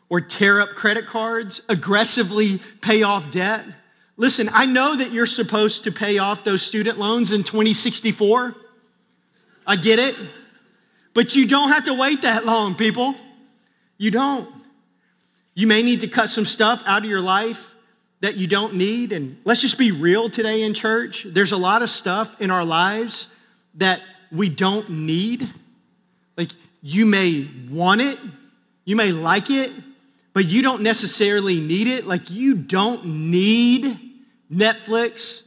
or 0.08 0.20
tear 0.20 0.60
up 0.60 0.70
credit 0.70 1.06
cards, 1.06 1.62
aggressively 1.68 2.60
pay 2.80 3.02
off 3.02 3.30
debt. 3.32 3.64
Listen, 4.16 4.48
I 4.52 4.66
know 4.66 4.96
that 4.96 5.10
you're 5.10 5.26
supposed 5.26 5.84
to 5.84 5.92
pay 5.92 6.18
off 6.18 6.44
those 6.44 6.62
student 6.62 6.98
loans 6.98 7.32
in 7.32 7.44
2064. 7.44 8.54
I 9.66 9.76
get 9.76 9.98
it. 9.98 10.16
But 11.14 11.34
you 11.34 11.46
don't 11.46 11.70
have 11.70 11.84
to 11.84 11.94
wait 11.94 12.22
that 12.22 12.44
long, 12.46 12.74
people. 12.74 13.14
You 13.98 14.10
don't. 14.10 14.48
You 15.54 15.66
may 15.66 15.82
need 15.82 16.00
to 16.00 16.08
cut 16.08 16.28
some 16.28 16.46
stuff 16.46 16.82
out 16.86 17.04
of 17.04 17.10
your 17.10 17.20
life 17.20 17.71
that 18.22 18.36
you 18.36 18.46
don't 18.46 18.74
need. 18.74 19.12
And 19.12 19.36
let's 19.44 19.60
just 19.60 19.76
be 19.76 19.90
real 19.90 20.30
today 20.30 20.62
in 20.62 20.74
church. 20.74 21.26
There's 21.28 21.52
a 21.52 21.56
lot 21.56 21.82
of 21.82 21.90
stuff 21.90 22.40
in 22.40 22.50
our 22.50 22.64
lives 22.64 23.28
that 23.74 24.00
we 24.30 24.48
don't 24.48 24.88
need. 24.88 25.48
Like 26.36 26.52
you 26.80 27.04
may 27.04 27.48
want 27.68 28.00
it, 28.00 28.18
you 28.84 28.96
may 28.96 29.10
like 29.10 29.50
it, 29.50 29.72
but 30.32 30.46
you 30.46 30.62
don't 30.62 30.82
necessarily 30.82 31.60
need 31.60 31.88
it. 31.88 32.06
Like 32.06 32.30
you 32.30 32.54
don't 32.54 33.04
need 33.04 33.98
Netflix, 34.50 35.42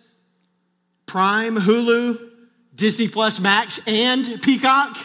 Prime, 1.05 1.55
Hulu, 1.55 2.29
Disney 2.75 3.07
Plus, 3.07 3.39
Max, 3.39 3.79
and 3.87 4.41
Peacock. 4.41 4.97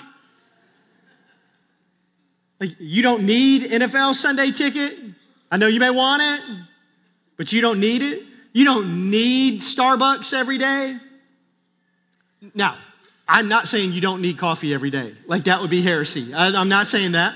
Like 2.58 2.72
you 2.80 3.02
don't 3.02 3.22
need 3.22 3.62
NFL 3.62 4.14
Sunday 4.14 4.50
ticket. 4.50 4.98
I 5.52 5.56
know 5.56 5.68
you 5.68 5.80
may 5.80 5.90
want 5.90 6.22
it, 6.22 6.64
but 7.40 7.52
you 7.52 7.62
don't 7.62 7.80
need 7.80 8.02
it. 8.02 8.22
You 8.52 8.66
don't 8.66 9.08
need 9.08 9.62
Starbucks 9.62 10.34
every 10.34 10.58
day. 10.58 10.94
Now, 12.54 12.76
I'm 13.26 13.48
not 13.48 13.66
saying 13.66 13.92
you 13.94 14.02
don't 14.02 14.20
need 14.20 14.36
coffee 14.36 14.74
every 14.74 14.90
day. 14.90 15.14
Like 15.26 15.44
that 15.44 15.62
would 15.62 15.70
be 15.70 15.80
heresy. 15.80 16.34
I, 16.34 16.48
I'm 16.48 16.68
not 16.68 16.84
saying 16.84 17.12
that. 17.12 17.34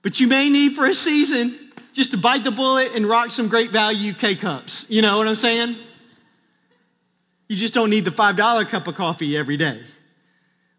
But 0.00 0.20
you 0.20 0.28
may 0.28 0.48
need 0.48 0.76
for 0.76 0.86
a 0.86 0.94
season 0.94 1.58
just 1.92 2.12
to 2.12 2.18
bite 2.18 2.44
the 2.44 2.52
bullet 2.52 2.94
and 2.94 3.04
rock 3.04 3.32
some 3.32 3.48
great 3.48 3.70
value 3.70 4.12
K 4.12 4.36
cups. 4.36 4.86
You 4.88 5.02
know 5.02 5.18
what 5.18 5.26
I'm 5.26 5.34
saying? 5.34 5.74
You 7.48 7.56
just 7.56 7.74
don't 7.74 7.90
need 7.90 8.04
the 8.04 8.12
$5 8.12 8.68
cup 8.68 8.86
of 8.86 8.94
coffee 8.94 9.36
every 9.36 9.56
day. 9.56 9.80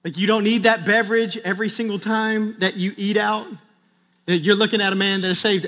Like 0.05 0.17
you 0.17 0.25
don't 0.25 0.45
need 0.45 0.63
that 0.63 0.85
beverage 0.85 1.35
every 1.39 1.67
single 1.67 1.99
time 1.99 2.55
that 2.59 2.77
you 2.77 2.93
eat 2.95 3.17
out. 3.17 3.45
You're 4.25 4.55
looking 4.55 4.79
at 4.79 4.93
a 4.93 4.95
man 4.95 5.19
that 5.19 5.27
has 5.27 5.39
saved 5.39 5.67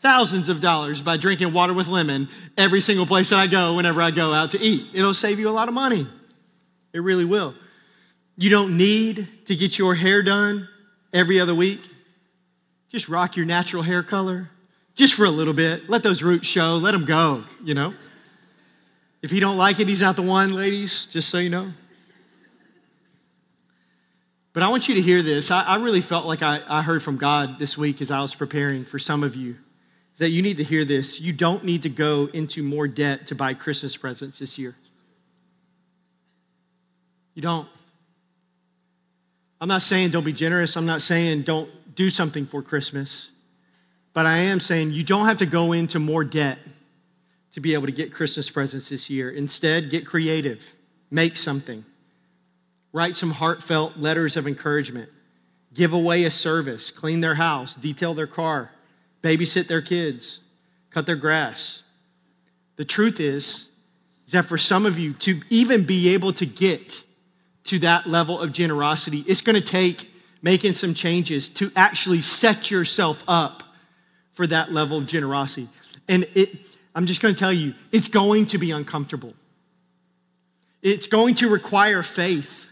thousands 0.00 0.48
of 0.48 0.60
dollars 0.60 1.02
by 1.02 1.16
drinking 1.16 1.52
water 1.52 1.74
with 1.74 1.88
lemon 1.88 2.28
every 2.56 2.80
single 2.80 3.06
place 3.06 3.30
that 3.30 3.38
I 3.38 3.46
go 3.46 3.74
whenever 3.76 4.00
I 4.00 4.10
go 4.10 4.32
out 4.32 4.52
to 4.52 4.60
eat. 4.60 4.86
It'll 4.94 5.14
save 5.14 5.38
you 5.38 5.48
a 5.48 5.50
lot 5.50 5.68
of 5.68 5.74
money. 5.74 6.06
It 6.92 7.00
really 7.00 7.24
will. 7.24 7.54
You 8.36 8.50
don't 8.50 8.76
need 8.76 9.28
to 9.46 9.56
get 9.56 9.78
your 9.78 9.94
hair 9.94 10.22
done 10.22 10.68
every 11.12 11.40
other 11.40 11.54
week. 11.54 11.80
Just 12.88 13.08
rock 13.08 13.36
your 13.36 13.46
natural 13.46 13.82
hair 13.82 14.02
color 14.02 14.48
just 14.94 15.14
for 15.14 15.24
a 15.24 15.30
little 15.30 15.52
bit. 15.52 15.88
Let 15.88 16.02
those 16.02 16.22
roots 16.22 16.46
show, 16.46 16.76
let 16.76 16.92
them 16.92 17.04
go, 17.04 17.44
you 17.64 17.74
know. 17.74 17.94
If 19.20 19.32
he 19.32 19.40
don't 19.40 19.56
like 19.56 19.80
it, 19.80 19.88
he's 19.88 20.00
not 20.00 20.16
the 20.16 20.22
one, 20.22 20.52
ladies, 20.52 21.06
just 21.06 21.28
so 21.28 21.38
you 21.38 21.50
know. 21.50 21.72
But 24.52 24.62
I 24.62 24.68
want 24.68 24.88
you 24.88 24.94
to 24.94 25.02
hear 25.02 25.22
this. 25.22 25.50
I, 25.50 25.62
I 25.62 25.76
really 25.76 26.00
felt 26.00 26.24
like 26.24 26.42
I, 26.42 26.60
I 26.68 26.82
heard 26.82 27.02
from 27.02 27.16
God 27.16 27.58
this 27.58 27.76
week 27.76 28.00
as 28.00 28.10
I 28.10 28.20
was 28.20 28.34
preparing 28.34 28.84
for 28.84 28.98
some 28.98 29.22
of 29.22 29.34
you 29.36 29.56
that 30.18 30.30
you 30.30 30.42
need 30.42 30.58
to 30.58 30.64
hear 30.64 30.84
this. 30.84 31.20
You 31.20 31.32
don't 31.32 31.64
need 31.64 31.82
to 31.84 31.88
go 31.88 32.28
into 32.32 32.62
more 32.62 32.86
debt 32.86 33.28
to 33.28 33.34
buy 33.34 33.54
Christmas 33.54 33.96
presents 33.96 34.38
this 34.38 34.58
year. 34.58 34.74
You 37.34 37.42
don't. 37.42 37.68
I'm 39.60 39.68
not 39.68 39.82
saying 39.82 40.10
don't 40.10 40.24
be 40.24 40.32
generous. 40.32 40.76
I'm 40.76 40.86
not 40.86 41.02
saying 41.02 41.42
don't 41.42 41.70
do 41.94 42.10
something 42.10 42.46
for 42.46 42.62
Christmas. 42.62 43.30
But 44.12 44.26
I 44.26 44.38
am 44.38 44.60
saying 44.60 44.92
you 44.92 45.04
don't 45.04 45.26
have 45.26 45.38
to 45.38 45.46
go 45.46 45.72
into 45.72 45.98
more 45.98 46.24
debt 46.24 46.58
to 47.52 47.60
be 47.60 47.74
able 47.74 47.86
to 47.86 47.92
get 47.92 48.12
Christmas 48.12 48.50
presents 48.50 48.88
this 48.88 49.08
year. 49.08 49.30
Instead, 49.30 49.90
get 49.90 50.06
creative, 50.06 50.74
make 51.10 51.36
something, 51.36 51.84
write 52.92 53.16
some 53.16 53.30
heartfelt 53.30 53.96
letters 53.96 54.36
of 54.36 54.46
encouragement, 54.46 55.08
give 55.74 55.92
away 55.92 56.24
a 56.24 56.30
service, 56.30 56.90
clean 56.90 57.20
their 57.20 57.36
house, 57.36 57.74
detail 57.74 58.14
their 58.14 58.26
car, 58.26 58.70
babysit 59.22 59.66
their 59.66 59.82
kids, 59.82 60.40
cut 60.90 61.06
their 61.06 61.16
grass. 61.16 61.82
The 62.76 62.84
truth 62.84 63.20
is, 63.20 63.66
is 64.26 64.32
that 64.32 64.44
for 64.44 64.58
some 64.58 64.86
of 64.86 64.98
you 64.98 65.14
to 65.14 65.40
even 65.50 65.84
be 65.84 66.10
able 66.14 66.32
to 66.34 66.46
get 66.46 67.02
to 67.64 67.78
that 67.80 68.06
level 68.06 68.40
of 68.40 68.52
generosity, 68.52 69.24
it's 69.26 69.40
going 69.40 69.60
to 69.60 69.66
take 69.66 70.10
making 70.42 70.72
some 70.72 70.94
changes 70.94 71.48
to 71.48 71.72
actually 71.74 72.22
set 72.22 72.70
yourself 72.70 73.22
up 73.26 73.62
for 74.34 74.46
that 74.46 74.72
level 74.72 74.98
of 74.98 75.06
generosity. 75.06 75.68
And 76.08 76.26
it, 76.34 76.50
I'm 76.94 77.06
just 77.06 77.20
going 77.20 77.34
to 77.34 77.38
tell 77.38 77.52
you, 77.52 77.74
it's 77.92 78.08
going 78.08 78.46
to 78.46 78.58
be 78.58 78.70
uncomfortable. 78.70 79.34
It's 80.82 81.08
going 81.08 81.34
to 81.36 81.48
require 81.48 82.02
faith. 82.02 82.70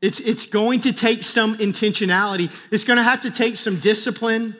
It's, 0.00 0.20
it's 0.20 0.46
going 0.46 0.80
to 0.80 0.92
take 0.92 1.22
some 1.22 1.58
intentionality. 1.58 2.50
It's 2.72 2.84
going 2.84 2.96
to 2.96 3.02
have 3.02 3.20
to 3.20 3.30
take 3.30 3.56
some 3.56 3.78
discipline 3.78 4.56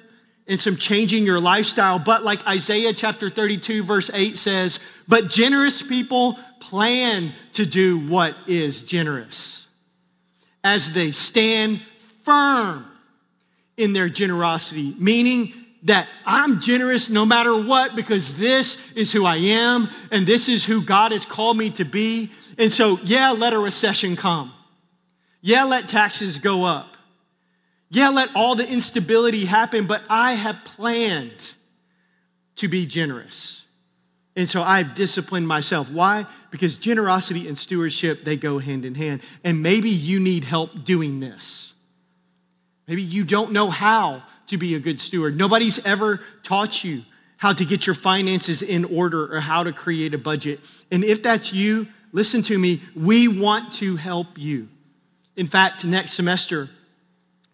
and 0.50 0.60
some 0.60 0.76
changing 0.76 1.24
your 1.24 1.38
lifestyle. 1.38 2.00
But 2.00 2.24
like 2.24 2.44
Isaiah 2.46 2.92
chapter 2.92 3.30
32, 3.30 3.84
verse 3.84 4.10
8 4.12 4.36
says, 4.36 4.80
but 5.06 5.30
generous 5.30 5.80
people 5.80 6.36
plan 6.58 7.30
to 7.52 7.64
do 7.64 8.00
what 8.08 8.34
is 8.48 8.82
generous 8.82 9.68
as 10.64 10.92
they 10.92 11.12
stand 11.12 11.80
firm 12.24 12.84
in 13.76 13.92
their 13.92 14.08
generosity, 14.08 14.94
meaning 14.98 15.54
that 15.84 16.08
I'm 16.26 16.60
generous 16.60 17.08
no 17.08 17.24
matter 17.24 17.56
what 17.56 17.94
because 17.94 18.36
this 18.36 18.76
is 18.94 19.12
who 19.12 19.24
I 19.24 19.36
am 19.36 19.88
and 20.10 20.26
this 20.26 20.48
is 20.48 20.64
who 20.64 20.82
God 20.82 21.12
has 21.12 21.24
called 21.24 21.56
me 21.56 21.70
to 21.70 21.84
be. 21.84 22.30
And 22.58 22.72
so, 22.72 22.98
yeah, 23.04 23.30
let 23.30 23.52
a 23.52 23.58
recession 23.58 24.16
come. 24.16 24.52
Yeah, 25.42 25.62
let 25.62 25.88
taxes 25.88 26.38
go 26.40 26.64
up. 26.64 26.96
Yeah, 27.90 28.10
let 28.10 28.34
all 28.36 28.54
the 28.54 28.66
instability 28.66 29.44
happen, 29.44 29.86
but 29.86 30.02
I 30.08 30.34
have 30.34 30.64
planned 30.64 31.54
to 32.56 32.68
be 32.68 32.86
generous. 32.86 33.64
And 34.36 34.48
so 34.48 34.62
I've 34.62 34.94
disciplined 34.94 35.48
myself. 35.48 35.90
Why? 35.90 36.24
Because 36.50 36.76
generosity 36.76 37.48
and 37.48 37.58
stewardship, 37.58 38.24
they 38.24 38.36
go 38.36 38.58
hand 38.58 38.84
in 38.84 38.94
hand. 38.94 39.22
And 39.42 39.62
maybe 39.62 39.90
you 39.90 40.20
need 40.20 40.44
help 40.44 40.84
doing 40.84 41.18
this. 41.18 41.74
Maybe 42.86 43.02
you 43.02 43.24
don't 43.24 43.52
know 43.52 43.70
how 43.70 44.22
to 44.48 44.56
be 44.56 44.74
a 44.74 44.80
good 44.80 45.00
steward. 45.00 45.36
Nobody's 45.36 45.84
ever 45.84 46.20
taught 46.42 46.84
you 46.84 47.02
how 47.36 47.52
to 47.52 47.64
get 47.64 47.86
your 47.86 47.94
finances 47.94 48.62
in 48.62 48.84
order 48.84 49.34
or 49.34 49.40
how 49.40 49.64
to 49.64 49.72
create 49.72 50.14
a 50.14 50.18
budget. 50.18 50.60
And 50.92 51.02
if 51.02 51.22
that's 51.22 51.52
you, 51.52 51.88
listen 52.12 52.42
to 52.42 52.58
me, 52.58 52.82
we 52.94 53.28
want 53.28 53.72
to 53.74 53.96
help 53.96 54.36
you. 54.36 54.68
In 55.36 55.46
fact, 55.46 55.84
next 55.84 56.12
semester, 56.12 56.68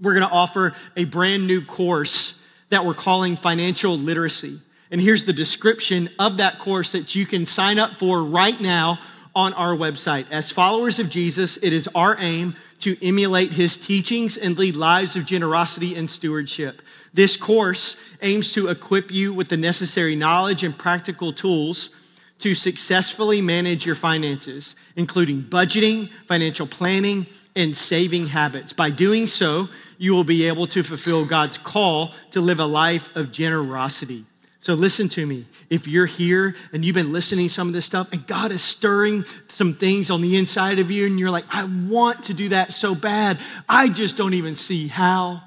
we're 0.00 0.14
going 0.14 0.28
to 0.28 0.34
offer 0.34 0.74
a 0.96 1.04
brand 1.04 1.46
new 1.46 1.64
course 1.64 2.40
that 2.70 2.84
we're 2.84 2.94
calling 2.94 3.36
Financial 3.36 3.96
Literacy. 3.96 4.60
And 4.90 5.00
here's 5.00 5.24
the 5.24 5.32
description 5.32 6.10
of 6.18 6.36
that 6.36 6.58
course 6.58 6.92
that 6.92 7.14
you 7.14 7.26
can 7.26 7.46
sign 7.46 7.78
up 7.78 7.98
for 7.98 8.22
right 8.22 8.60
now 8.60 8.98
on 9.34 9.52
our 9.52 9.76
website. 9.76 10.26
As 10.30 10.50
followers 10.50 10.98
of 10.98 11.10
Jesus, 11.10 11.58
it 11.58 11.72
is 11.72 11.88
our 11.94 12.16
aim 12.18 12.54
to 12.80 12.96
emulate 13.06 13.52
his 13.52 13.76
teachings 13.76 14.36
and 14.36 14.56
lead 14.56 14.76
lives 14.76 15.14
of 15.14 15.26
generosity 15.26 15.94
and 15.94 16.08
stewardship. 16.08 16.80
This 17.12 17.36
course 17.36 17.96
aims 18.22 18.52
to 18.52 18.68
equip 18.68 19.10
you 19.10 19.34
with 19.34 19.48
the 19.48 19.56
necessary 19.56 20.16
knowledge 20.16 20.64
and 20.64 20.76
practical 20.76 21.32
tools 21.32 21.90
to 22.38 22.54
successfully 22.54 23.40
manage 23.40 23.84
your 23.84 23.94
finances, 23.94 24.74
including 24.96 25.42
budgeting, 25.42 26.08
financial 26.26 26.66
planning, 26.66 27.26
and 27.54 27.76
saving 27.76 28.28
habits. 28.28 28.72
By 28.72 28.90
doing 28.90 29.26
so, 29.26 29.68
you 29.98 30.12
will 30.12 30.24
be 30.24 30.46
able 30.46 30.66
to 30.68 30.82
fulfill 30.82 31.24
God's 31.24 31.58
call 31.58 32.12
to 32.32 32.40
live 32.40 32.60
a 32.60 32.66
life 32.66 33.14
of 33.16 33.32
generosity. 33.32 34.24
So 34.60 34.74
listen 34.74 35.08
to 35.10 35.24
me. 35.24 35.46
If 35.70 35.86
you're 35.86 36.06
here 36.06 36.56
and 36.72 36.84
you've 36.84 36.96
been 36.96 37.12
listening 37.12 37.46
to 37.46 37.54
some 37.54 37.68
of 37.68 37.74
this 37.74 37.84
stuff 37.84 38.12
and 38.12 38.26
God 38.26 38.50
is 38.50 38.62
stirring 38.62 39.24
some 39.48 39.74
things 39.74 40.10
on 40.10 40.22
the 40.22 40.36
inside 40.36 40.78
of 40.78 40.90
you 40.90 41.06
and 41.06 41.20
you're 41.20 41.30
like, 41.30 41.44
I 41.50 41.68
want 41.88 42.24
to 42.24 42.34
do 42.34 42.48
that 42.48 42.72
so 42.72 42.94
bad. 42.94 43.38
I 43.68 43.88
just 43.88 44.16
don't 44.16 44.34
even 44.34 44.54
see 44.54 44.88
how. 44.88 45.42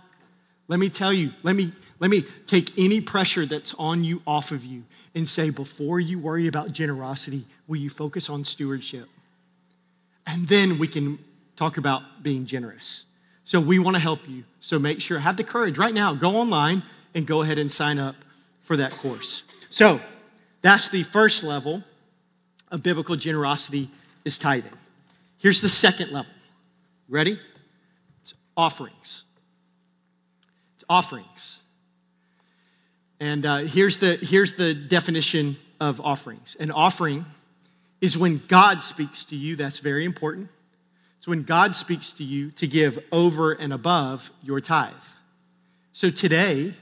Let 0.69 0.79
me 0.79 0.89
tell 0.89 1.11
you, 1.11 1.33
let 1.43 1.55
me 1.55 1.73
let 1.99 2.09
me 2.09 2.23
take 2.47 2.77
any 2.79 3.01
pressure 3.01 3.45
that's 3.45 3.73
on 3.77 4.03
you 4.03 4.21
off 4.25 4.51
of 4.51 4.63
you 4.63 4.83
and 5.13 5.27
say, 5.27 5.49
before 5.49 5.99
you 5.99 6.17
worry 6.17 6.47
about 6.47 6.71
generosity, 6.71 7.45
will 7.67 7.75
you 7.75 7.89
focus 7.89 8.29
on 8.29 8.45
stewardship? 8.45 9.07
And 10.25 10.47
then 10.47 10.79
we 10.79 10.87
can 10.87 11.19
talk 11.55 11.77
about 11.77 12.23
being 12.23 12.45
generous. 12.45 13.03
So 13.49 13.59
we 13.59 13.79
want 13.79 13.95
to 13.95 13.99
help 13.99 14.29
you. 14.29 14.43
So 14.61 14.77
make 14.77 15.01
sure, 15.01 15.17
have 15.17 15.35
the 15.35 15.43
courage 15.43 15.79
right 15.79 15.91
now, 15.91 16.13
go 16.13 16.35
online 16.35 16.83
and 17.15 17.25
go 17.25 17.41
ahead 17.41 17.57
and 17.57 17.71
sign 17.71 17.97
up 17.97 18.15
for 18.61 18.77
that 18.77 18.91
course. 18.91 19.41
So 19.71 19.99
that's 20.61 20.89
the 20.89 21.01
first 21.01 21.43
level 21.43 21.83
of 22.69 22.83
biblical 22.83 23.15
generosity 23.15 23.89
is 24.23 24.37
tithing. 24.37 24.77
Here's 25.39 25.61
the 25.61 25.67
second 25.67 26.11
level. 26.11 26.31
Ready? 27.07 27.39
It's 28.21 28.35
offerings. 28.55 29.23
It's 30.75 30.83
offerings. 30.87 31.57
And 33.19 33.47
uh, 33.47 33.57
here's, 33.61 33.97
the, 33.97 34.17
here's 34.17 34.57
the 34.57 34.75
definition 34.75 35.57
of 35.79 35.99
offerings 36.01 36.55
an 36.59 36.69
offering 36.69 37.25
is 37.99 38.15
when 38.15 38.43
God 38.47 38.83
speaks 38.83 39.25
to 39.25 39.35
you, 39.35 39.55
that's 39.55 39.79
very 39.79 40.05
important. 40.05 40.49
It's 41.19 41.27
when 41.27 41.43
God 41.43 41.75
speaks 41.75 42.13
to 42.13 42.23
you 42.23 42.49
to 42.51 42.65
give 42.65 42.97
over 43.11 43.51
and 43.51 43.73
above 43.73 44.31
your 44.41 44.61
tithe. 44.61 44.93
So 45.91 46.09
today, 46.09 46.73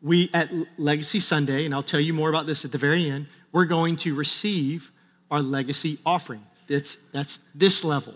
we 0.00 0.30
at 0.32 0.50
Legacy 0.78 1.18
Sunday, 1.18 1.64
and 1.64 1.74
I'll 1.74 1.82
tell 1.82 1.98
you 1.98 2.14
more 2.14 2.30
about 2.30 2.46
this 2.46 2.64
at 2.64 2.70
the 2.70 2.78
very 2.78 3.10
end, 3.10 3.26
we're 3.50 3.64
going 3.64 3.96
to 3.96 4.14
receive 4.14 4.92
our 5.32 5.42
legacy 5.42 5.98
offering. 6.06 6.44
That's, 6.68 6.98
that's 7.12 7.40
this 7.56 7.82
level 7.82 8.14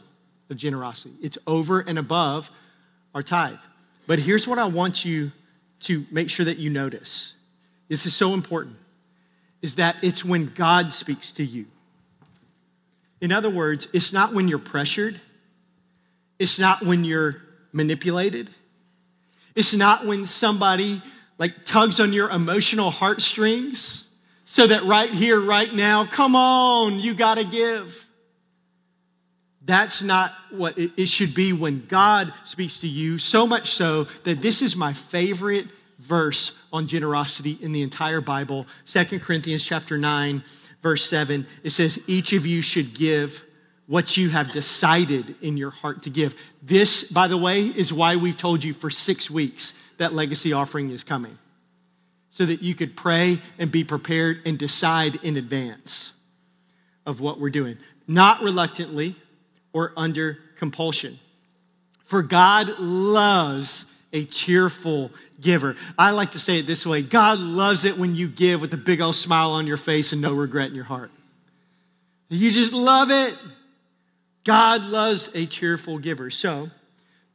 of 0.51 0.57
generosity. 0.57 1.17
It's 1.21 1.37
over 1.49 1.81
and 1.81 1.99
above 1.99 2.49
our 3.13 3.25
tithe. 3.25 3.59
But 4.07 4.21
here's 4.21 4.47
what 4.47 4.61
I 4.61 4.67
want 4.67 5.05
you 5.05 5.33
to 5.81 6.07
make 6.13 6.31
sure 6.31 6.47
that 6.47 6.59
you 6.59 6.71
notice 6.71 7.35
this 7.89 8.07
is 8.07 8.15
so 8.15 8.35
important, 8.35 8.77
is 9.63 9.75
that 9.75 9.97
it's 10.01 10.25
when 10.25 10.47
God 10.55 10.93
speaks 10.93 11.33
to 11.33 11.45
you. 11.45 11.67
In 13.21 13.33
other 13.33 13.51
words, 13.51 13.89
it's 13.93 14.13
not 14.13 14.33
when 14.33 14.47
you're 14.47 14.61
pressured, 14.61 15.21
it's 16.41 16.59
not 16.59 16.83
when 16.83 17.05
you're 17.05 17.37
manipulated, 17.73 18.51
it's 19.55 19.75
not 19.75 20.07
when 20.07 20.27
somebody 20.27 21.01
like 21.39 21.65
tugs 21.65 22.01
on 22.01 22.13
your 22.13 22.31
emotional 22.31 22.91
heartstrings 22.91 24.05
so 24.45 24.67
that 24.67 24.83
right 24.85 25.13
here, 25.13 25.41
right 25.41 25.73
now, 25.73 26.05
come 26.05 26.35
on, 26.35 26.99
you 26.99 27.15
got 27.15 27.39
to 27.39 27.45
give. 27.45 28.07
That's 29.63 30.03
not 30.03 30.33
what 30.51 30.77
it 30.77 31.07
should 31.07 31.35
be 31.35 31.53
when 31.53 31.87
God 31.87 32.33
speaks 32.45 32.81
to 32.81 32.89
you, 32.89 33.19
so 33.19 33.47
much 33.47 33.71
so 33.71 34.05
that 34.25 34.41
this 34.41 34.63
is 34.63 34.75
my 34.75 34.93
favorite 34.93 35.67
verse 35.99 36.53
on 36.73 36.87
generosity 36.87 37.59
in 37.61 37.73
the 37.73 37.83
entire 37.83 38.21
Bible. 38.21 38.67
2 38.87 39.21
Corinthians 39.21 39.63
chapter 39.63 39.99
9, 39.99 40.43
verse 40.83 41.05
7. 41.05 41.47
It 41.63 41.71
says, 41.71 42.01
Each 42.07 42.33
of 42.33 42.47
you 42.47 42.63
should 42.63 42.95
give 42.95 43.45
what 43.91 44.17
you 44.17 44.29
have 44.29 44.53
decided 44.53 45.35
in 45.43 45.57
your 45.57 45.73
heart 45.73 46.05
to 46.05 46.11
give. 46.11 46.37
This, 46.63 47.03
by 47.03 47.27
the 47.27 47.37
way, 47.37 47.63
is 47.63 47.93
why 47.93 48.15
we've 48.15 48.37
told 48.37 48.63
you 48.63 48.73
for 48.73 48.89
six 48.89 49.29
weeks 49.29 49.75
that 49.99 50.13
legacy 50.13 50.53
offering 50.53 50.91
is 50.91 51.03
coming. 51.03 51.37
So 52.31 52.47
that 52.47 52.63
you 52.63 52.77
could 52.77 52.97
pray 52.97 53.41
and 53.59 53.73
be 53.73 53.83
prepared 53.83 54.43
and 54.47 54.57
decide 54.57 55.17
in 55.25 55.37
advance 55.37 56.13
of 57.05 57.21
what 57.21 57.41
we're 57.41 57.51
doing, 57.51 57.79
not 58.07 58.43
reluctantly 58.43 59.17
or 59.73 59.93
under 59.97 60.39
compulsion. 60.55 61.19
For 62.05 62.23
God 62.23 62.69
loves 62.79 63.87
a 64.13 64.25
cheerful 64.25 65.11
giver. 65.41 65.75
I 65.99 66.13
like 66.13 66.31
to 66.33 66.39
say 66.39 66.61
it 66.61 66.67
this 66.69 66.87
way 66.87 67.03
God 67.03 67.41
loves 67.41 67.85
it 67.85 67.99
when 67.99 68.15
you 68.15 68.29
give 68.29 68.61
with 68.61 68.73
a 68.73 68.77
big 68.77 69.01
old 69.01 69.17
smile 69.17 69.51
on 69.51 69.67
your 69.67 69.77
face 69.77 70.13
and 70.13 70.23
no 70.23 70.33
regret 70.33 70.69
in 70.69 70.77
your 70.77 70.85
heart. 70.85 71.11
You 72.29 72.53
just 72.53 72.73
love 72.73 73.11
it. 73.11 73.35
God 74.45 74.87
loves 74.87 75.31
a 75.35 75.47
cheerful 75.47 75.99
giver. 75.99 76.31
So, 76.31 76.71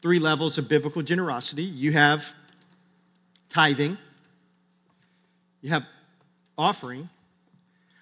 three 0.01 0.19
levels 0.19 0.57
of 0.57 0.67
biblical 0.67 1.01
generosity 1.01 1.63
you 1.63 1.91
have 1.91 2.33
tithing, 3.49 3.97
you 5.61 5.69
have 5.69 5.85
offering, 6.57 7.09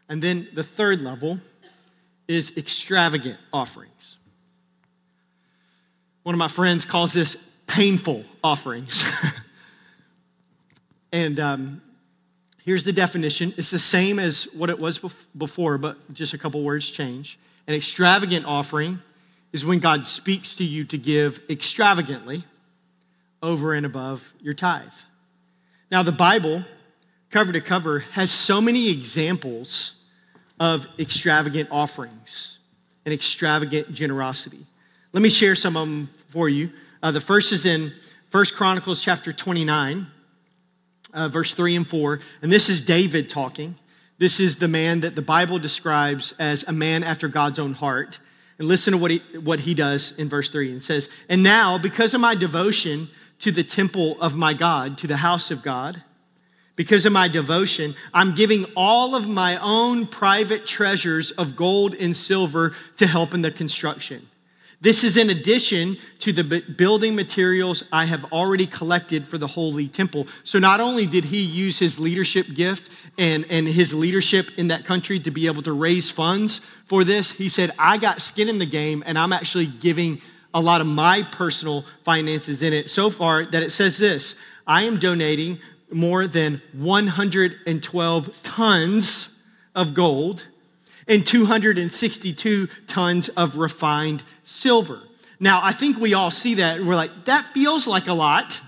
and 0.09 0.21
then 0.21 0.47
the 0.53 0.63
third 0.63 1.01
level 1.01 1.39
is 2.27 2.55
extravagant 2.57 3.37
offerings. 3.51 4.17
One 6.23 6.33
of 6.33 6.39
my 6.39 6.47
friends 6.47 6.85
calls 6.85 7.13
this 7.13 7.35
painful 7.67 8.23
offerings. 8.43 9.03
and 11.11 11.39
um, 11.39 11.81
here's 12.63 12.83
the 12.83 12.93
definition 12.93 13.53
it's 13.57 13.71
the 13.71 13.79
same 13.79 14.19
as 14.19 14.45
what 14.53 14.69
it 14.69 14.79
was 14.79 14.99
before, 15.37 15.77
but 15.77 16.13
just 16.13 16.33
a 16.33 16.37
couple 16.37 16.63
words 16.63 16.89
change. 16.89 17.37
An 17.67 17.75
extravagant 17.75 18.45
offering 18.45 18.99
is 19.51 19.63
when 19.63 19.79
God 19.79 20.07
speaks 20.07 20.55
to 20.55 20.63
you 20.63 20.83
to 20.85 20.97
give 20.97 21.39
extravagantly 21.49 22.43
over 23.41 23.73
and 23.73 23.85
above 23.85 24.33
your 24.41 24.53
tithe. 24.53 24.93
Now, 25.91 26.03
the 26.03 26.11
Bible, 26.11 26.65
cover 27.29 27.53
to 27.53 27.61
cover, 27.61 27.99
has 27.99 28.31
so 28.31 28.59
many 28.59 28.89
examples 28.89 29.95
of 30.59 30.87
extravagant 30.97 31.69
offerings 31.71 32.57
and 33.05 33.13
extravagant 33.13 33.93
generosity. 33.93 34.65
Let 35.11 35.21
me 35.21 35.29
share 35.29 35.55
some 35.55 35.77
of 35.77 35.87
them 35.87 36.09
for 36.29 36.49
you. 36.49 36.71
Uh, 37.01 37.11
the 37.11 37.21
first 37.21 37.51
is 37.51 37.65
in 37.65 37.93
First 38.29 38.55
Chronicles 38.55 39.03
chapter 39.03 39.31
29, 39.31 40.07
uh, 41.13 41.27
verse 41.27 41.53
3 41.53 41.75
and 41.75 41.87
4. 41.87 42.19
And 42.41 42.51
this 42.51 42.69
is 42.69 42.81
David 42.81 43.29
talking. 43.29 43.75
This 44.17 44.39
is 44.39 44.57
the 44.57 44.67
man 44.67 45.01
that 45.01 45.15
the 45.15 45.21
Bible 45.21 45.59
describes 45.59 46.33
as 46.39 46.63
a 46.63 46.71
man 46.71 47.03
after 47.03 47.27
God's 47.27 47.59
own 47.59 47.73
heart. 47.73 48.19
And 48.59 48.67
listen 48.67 48.93
to 48.93 48.97
what 48.97 49.11
he, 49.11 49.19
what 49.39 49.61
he 49.61 49.73
does 49.73 50.13
in 50.17 50.29
verse 50.29 50.49
3. 50.49 50.71
and 50.71 50.81
says, 50.81 51.09
And 51.27 51.43
now, 51.43 51.77
because 51.77 52.13
of 52.13 52.21
my 52.21 52.35
devotion 52.35 53.09
to 53.39 53.51
the 53.51 53.63
temple 53.63 54.21
of 54.21 54.35
my 54.35 54.53
God, 54.53 54.97
to 54.99 55.07
the 55.07 55.17
house 55.17 55.51
of 55.51 55.63
God, 55.63 56.03
because 56.75 57.05
of 57.05 57.13
my 57.13 57.27
devotion, 57.27 57.95
I'm 58.13 58.33
giving 58.33 58.65
all 58.75 59.15
of 59.15 59.27
my 59.27 59.57
own 59.57 60.07
private 60.07 60.65
treasures 60.65 61.31
of 61.31 61.55
gold 61.55 61.93
and 61.95 62.15
silver 62.15 62.73
to 62.97 63.05
help 63.05 63.33
in 63.33 63.41
the 63.41 63.51
construction. 63.51 64.27
This 64.83 65.05
is 65.05 65.15
in 65.15 65.29
addition 65.29 65.95
to 66.19 66.33
the 66.33 66.43
building 66.43 67.15
materials 67.15 67.85
I 67.89 68.03
have 68.03 68.25
already 68.33 68.67
collected 68.67 69.25
for 69.25 69.37
the 69.37 69.47
Holy 69.47 69.87
Temple. 69.87 70.27
So, 70.43 70.59
not 70.59 70.81
only 70.81 71.07
did 71.07 71.23
he 71.23 71.41
use 71.41 71.79
his 71.79 72.01
leadership 72.01 72.47
gift 72.53 72.89
and, 73.17 73.45
and 73.49 73.65
his 73.65 73.93
leadership 73.93 74.51
in 74.57 74.67
that 74.67 74.83
country 74.83 75.21
to 75.21 75.31
be 75.31 75.47
able 75.47 75.61
to 75.61 75.71
raise 75.71 76.11
funds 76.11 76.59
for 76.85 77.05
this, 77.05 77.31
he 77.31 77.47
said, 77.47 77.71
I 77.79 77.97
got 77.97 78.19
skin 78.19 78.49
in 78.49 78.59
the 78.59 78.65
game 78.65 79.05
and 79.05 79.17
I'm 79.17 79.31
actually 79.31 79.67
giving 79.67 80.21
a 80.53 80.59
lot 80.59 80.81
of 80.81 80.87
my 80.87 81.23
personal 81.31 81.85
finances 82.03 82.61
in 82.61 82.73
it 82.73 82.89
so 82.89 83.09
far 83.09 83.45
that 83.45 83.63
it 83.63 83.69
says 83.69 83.97
this 83.97 84.35
I 84.67 84.83
am 84.83 84.99
donating 84.99 85.59
more 85.93 86.27
than 86.27 86.61
112 86.73 88.43
tons 88.43 89.39
of 89.75 89.93
gold 89.93 90.45
and 91.07 91.25
262 91.25 92.67
tons 92.87 93.29
of 93.29 93.57
refined 93.57 94.23
silver. 94.43 95.01
Now, 95.39 95.59
I 95.61 95.71
think 95.71 95.97
we 95.97 96.13
all 96.13 96.31
see 96.31 96.55
that 96.55 96.77
and 96.77 96.87
we're 96.87 96.95
like, 96.95 97.25
that 97.25 97.47
feels 97.53 97.87
like 97.87 98.07
a 98.07 98.13
lot. 98.13 98.61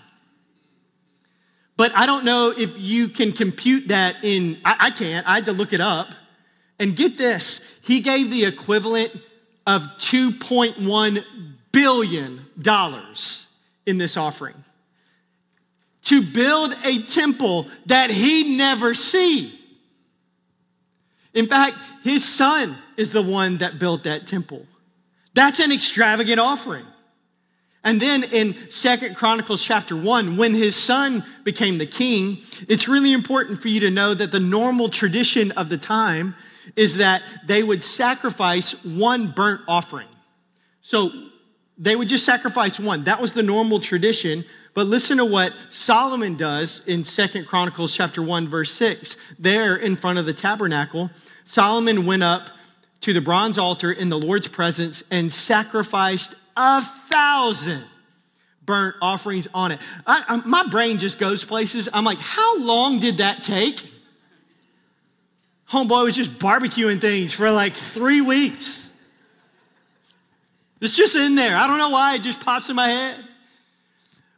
But 1.77 1.91
I 1.95 2.05
don't 2.05 2.25
know 2.25 2.53
if 2.55 2.77
you 2.77 3.09
can 3.09 3.31
compute 3.31 3.89
that 3.89 4.17
in, 4.23 4.59
I, 4.63 4.75
I 4.79 4.91
can't, 4.91 5.27
I 5.27 5.35
had 5.35 5.45
to 5.45 5.53
look 5.53 5.73
it 5.73 5.81
up. 5.81 6.07
And 6.77 6.95
get 6.95 7.17
this, 7.17 7.61
he 7.83 8.01
gave 8.01 8.31
the 8.31 8.45
equivalent 8.45 9.11
of 9.65 9.81
$2.1 9.97 11.23
billion 11.71 12.45
in 13.85 13.97
this 13.97 14.17
offering 14.17 14.55
to 16.03 16.21
build 16.21 16.75
a 16.83 17.01
temple 17.03 17.67
that 17.87 18.09
he'd 18.09 18.57
never 18.57 18.93
see. 18.93 19.54
In 21.35 21.47
fact, 21.47 21.75
his 22.01 22.25
son 22.25 22.75
is 22.97 23.11
the 23.11 23.21
one 23.21 23.57
that 23.57 23.77
built 23.77 24.03
that 24.03 24.25
temple. 24.25 24.65
That's 25.35 25.59
an 25.59 25.71
extravagant 25.71 26.39
offering. 26.39 26.85
And 27.83 28.01
then 28.01 28.23
in 28.23 28.55
Second 28.71 29.15
Chronicles 29.15 29.63
chapter 29.63 29.95
1, 29.95 30.37
when 30.37 30.55
his 30.55 30.75
son 30.75 31.23
became 31.43 31.77
the 31.77 31.85
king, 31.85 32.39
it's 32.67 32.87
really 32.87 33.13
important 33.13 33.61
for 33.61 33.67
you 33.67 33.81
to 33.81 33.91
know 33.91 34.15
that 34.15 34.31
the 34.31 34.39
normal 34.39 34.89
tradition 34.89 35.51
of 35.51 35.69
the 35.69 35.77
time 35.77 36.33
is 36.75 36.97
that 36.97 37.21
they 37.45 37.61
would 37.61 37.83
sacrifice 37.83 38.83
one 38.83 39.27
burnt 39.27 39.61
offering. 39.67 40.07
So 40.81 41.11
they 41.77 41.95
would 41.95 42.07
just 42.07 42.25
sacrifice 42.25 42.79
one. 42.79 43.03
That 43.03 43.21
was 43.21 43.33
the 43.33 43.43
normal 43.43 43.79
tradition. 43.79 44.45
But 44.75 44.87
listen 44.87 45.17
to 45.17 45.25
what 45.25 45.53
Solomon 45.69 46.35
does 46.35 46.83
in 46.85 47.05
Second 47.05 47.47
Chronicles 47.47 47.95
chapter 47.95 48.21
1 48.21 48.49
verse 48.49 48.71
6. 48.73 49.15
There 49.39 49.77
in 49.77 49.95
front 49.95 50.19
of 50.19 50.25
the 50.25 50.33
tabernacle, 50.33 51.09
Solomon 51.45 52.05
went 52.05 52.23
up 52.23 52.49
to 53.01 53.13
the 53.13 53.21
bronze 53.21 53.57
altar 53.57 53.91
in 53.91 54.09
the 54.09 54.19
Lord's 54.19 54.49
presence 54.49 55.01
and 55.09 55.31
sacrificed 55.31 56.35
a 56.57 56.81
thousand 56.81 57.85
burnt 58.65 58.95
offerings 59.01 59.47
on 59.53 59.71
it. 59.71 59.79
I, 60.05 60.23
I, 60.27 60.35
my 60.45 60.67
brain 60.67 60.99
just 60.99 61.19
goes 61.19 61.45
places. 61.45 61.87
I'm 61.93 62.03
like, 62.03 62.19
how 62.19 62.59
long 62.59 62.99
did 62.99 63.17
that 63.17 63.43
take? 63.43 63.79
Homeboy 65.69 66.03
was 66.03 66.15
just 66.15 66.37
barbecuing 66.37 66.99
things 66.99 67.31
for 67.31 67.49
like 67.49 67.73
three 67.73 68.19
weeks. 68.19 68.89
It's 70.81 70.95
just 70.95 71.15
in 71.15 71.35
there. 71.35 71.55
I 71.55 71.65
don't 71.65 71.77
know 71.77 71.91
why, 71.91 72.15
it 72.15 72.23
just 72.23 72.41
pops 72.41 72.69
in 72.69 72.75
my 72.75 72.87
head. 72.89 73.23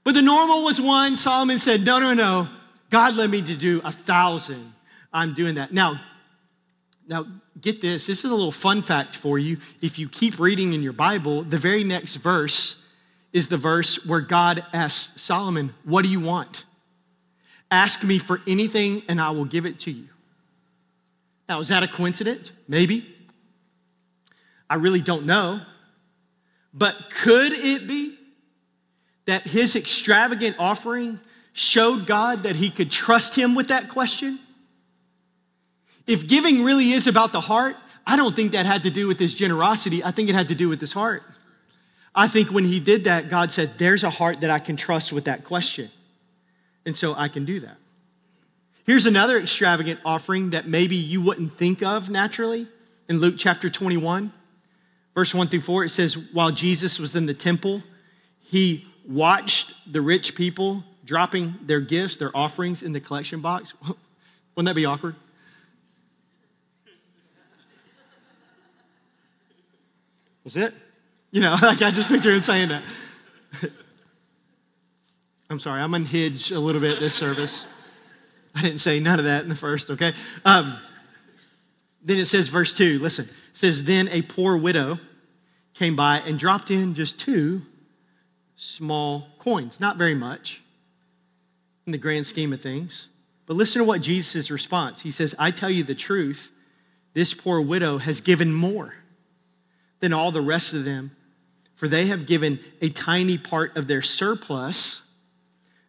But 0.07 0.13
the 0.13 0.21
normal 0.21 0.63
was 0.63 0.79
one. 0.79 1.17
Solomon 1.17 1.59
said, 1.59 1.83
No, 1.83 1.99
no, 1.99 2.13
no. 2.13 2.47
God 2.89 3.15
led 3.15 3.29
me 3.29 3.41
to 3.41 3.55
do 3.55 3.81
a 3.83 3.91
thousand. 3.91 4.71
I'm 5.11 5.33
doing 5.33 5.55
that. 5.55 5.73
Now, 5.73 5.99
now 7.09 7.25
get 7.59 7.81
this. 7.81 8.07
This 8.07 8.19
is 8.23 8.31
a 8.31 8.33
little 8.33 8.53
fun 8.53 8.81
fact 8.81 9.17
for 9.17 9.37
you. 9.37 9.57
If 9.81 9.99
you 9.99 10.07
keep 10.07 10.39
reading 10.39 10.71
in 10.71 10.81
your 10.81 10.93
Bible, 10.93 11.43
the 11.43 11.57
very 11.57 11.83
next 11.83 12.15
verse 12.15 12.81
is 13.33 13.49
the 13.49 13.57
verse 13.57 14.05
where 14.05 14.21
God 14.21 14.63
asks 14.71 15.21
Solomon, 15.21 15.73
What 15.83 16.03
do 16.03 16.07
you 16.07 16.21
want? 16.21 16.63
Ask 17.69 18.01
me 18.01 18.17
for 18.17 18.39
anything 18.47 19.03
and 19.09 19.19
I 19.19 19.31
will 19.31 19.43
give 19.43 19.65
it 19.65 19.77
to 19.79 19.91
you. 19.91 20.07
Now, 21.49 21.59
is 21.59 21.67
that 21.67 21.83
a 21.83 21.87
coincidence? 21.89 22.51
Maybe. 22.69 23.13
I 24.69 24.75
really 24.75 25.01
don't 25.01 25.25
know. 25.25 25.59
But 26.73 26.95
could 27.09 27.51
it 27.51 27.87
be 27.89 28.17
that 29.27 29.43
his 29.43 29.75
extravagant 29.75 30.55
offering 30.57 31.19
showed 31.53 32.07
God 32.07 32.43
that 32.43 32.55
he 32.55 32.69
could 32.69 32.89
trust 32.89 33.35
him 33.35 33.53
with 33.53 33.67
that 33.67 33.89
question? 33.89 34.39
If 36.07 36.27
giving 36.27 36.63
really 36.63 36.91
is 36.91 37.05
about 37.05 37.33
the 37.33 37.41
heart, 37.41 37.75
I 38.05 38.15
don't 38.15 38.35
think 38.35 38.53
that 38.53 38.65
had 38.65 38.83
to 38.83 38.89
do 38.89 39.07
with 39.07 39.19
his 39.19 39.35
generosity. 39.35 40.03
I 40.03 40.11
think 40.11 40.29
it 40.29 40.35
had 40.35 40.47
to 40.47 40.55
do 40.55 40.69
with 40.69 40.79
his 40.79 40.93
heart. 40.93 41.23
I 42.15 42.27
think 42.27 42.49
when 42.49 42.63
he 42.63 42.79
did 42.79 43.03
that, 43.03 43.29
God 43.29 43.51
said, 43.51 43.77
There's 43.77 44.03
a 44.03 44.09
heart 44.09 44.41
that 44.41 44.49
I 44.49 44.59
can 44.59 44.77
trust 44.77 45.11
with 45.11 45.25
that 45.25 45.43
question. 45.43 45.91
And 46.85 46.95
so 46.95 47.13
I 47.13 47.27
can 47.27 47.43
do 47.43 47.59
that. 47.59 47.77
Here's 48.85 49.05
another 49.05 49.37
extravagant 49.37 49.99
offering 50.05 50.51
that 50.51 50.67
maybe 50.67 50.95
you 50.95 51.21
wouldn't 51.21 51.51
think 51.51 51.83
of 51.83 52.09
naturally 52.09 52.67
in 53.09 53.19
Luke 53.19 53.35
chapter 53.37 53.69
21, 53.69 54.31
verse 55.13 55.35
1 55.35 55.47
through 55.49 55.61
4. 55.61 55.83
It 55.83 55.89
says, 55.89 56.17
While 56.17 56.51
Jesus 56.51 56.97
was 56.97 57.13
in 57.13 57.25
the 57.25 57.33
temple, 57.33 57.83
he 58.39 58.86
watched 59.07 59.73
the 59.91 60.01
rich 60.01 60.35
people 60.35 60.83
dropping 61.05 61.55
their 61.63 61.79
gifts, 61.79 62.17
their 62.17 62.35
offerings 62.35 62.83
in 62.83 62.91
the 62.91 62.99
collection 62.99 63.39
box. 63.39 63.73
Wouldn't 64.55 64.67
that 64.67 64.75
be 64.75 64.85
awkward? 64.85 65.15
Was 70.43 70.55
it? 70.55 70.73
You 71.31 71.41
know, 71.41 71.55
like 71.61 71.81
I 71.81 71.91
just 71.91 72.09
picture 72.09 72.31
him 72.31 72.41
saying 72.41 72.69
that. 72.69 72.83
I'm 75.49 75.59
sorry, 75.59 75.81
I'm 75.81 75.93
unhinged 75.93 76.51
a 76.51 76.59
little 76.59 76.81
bit 76.81 76.99
this 76.99 77.13
service. 77.13 77.65
I 78.53 78.61
didn't 78.61 78.79
say 78.79 78.99
none 78.99 79.19
of 79.19 79.25
that 79.25 79.43
in 79.43 79.49
the 79.49 79.55
first, 79.55 79.89
okay? 79.91 80.13
Um, 80.43 80.77
then 82.03 82.17
it 82.17 82.25
says, 82.25 82.47
verse 82.47 82.73
2, 82.73 82.99
listen. 82.99 83.25
It 83.25 83.57
says, 83.57 83.83
Then 83.83 84.07
a 84.09 84.21
poor 84.23 84.57
widow 84.57 84.99
came 85.73 85.95
by 85.95 86.19
and 86.19 86.39
dropped 86.39 86.71
in 86.71 86.93
just 86.95 87.19
two 87.19 87.61
small 88.57 89.27
coins. 89.39 89.79
Not 89.79 89.95
very 89.97 90.15
much 90.15 90.61
in 91.85 91.93
the 91.93 91.97
grand 91.97 92.25
scheme 92.25 92.51
of 92.51 92.61
things. 92.61 93.07
But 93.45 93.55
listen 93.55 93.79
to 93.79 93.85
what 93.85 94.01
Jesus' 94.01 94.51
response. 94.51 95.01
He 95.01 95.11
says, 95.11 95.33
I 95.39 95.51
tell 95.51 95.69
you 95.69 95.83
the 95.83 95.95
truth, 95.95 96.51
this 97.13 97.33
poor 97.33 97.61
widow 97.61 97.97
has 97.97 98.19
given 98.19 98.53
more 98.53 98.93
than 100.01 100.11
all 100.11 100.31
the 100.31 100.41
rest 100.41 100.73
of 100.73 100.83
them, 100.83 101.15
for 101.75 101.87
they 101.87 102.07
have 102.07 102.27
given 102.27 102.59
a 102.81 102.89
tiny 102.89 103.37
part 103.37 103.77
of 103.77 103.87
their 103.87 104.01
surplus. 104.01 105.01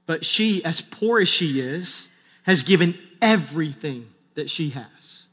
But 0.06 0.24
she, 0.24 0.64
as 0.64 0.80
poor 0.80 1.20
as 1.20 1.28
she 1.28 1.60
is, 1.60 2.08
has 2.44 2.62
given 2.62 2.96
everything 3.20 4.08
that 4.34 4.48
she 4.48 4.70
has. 4.70 5.26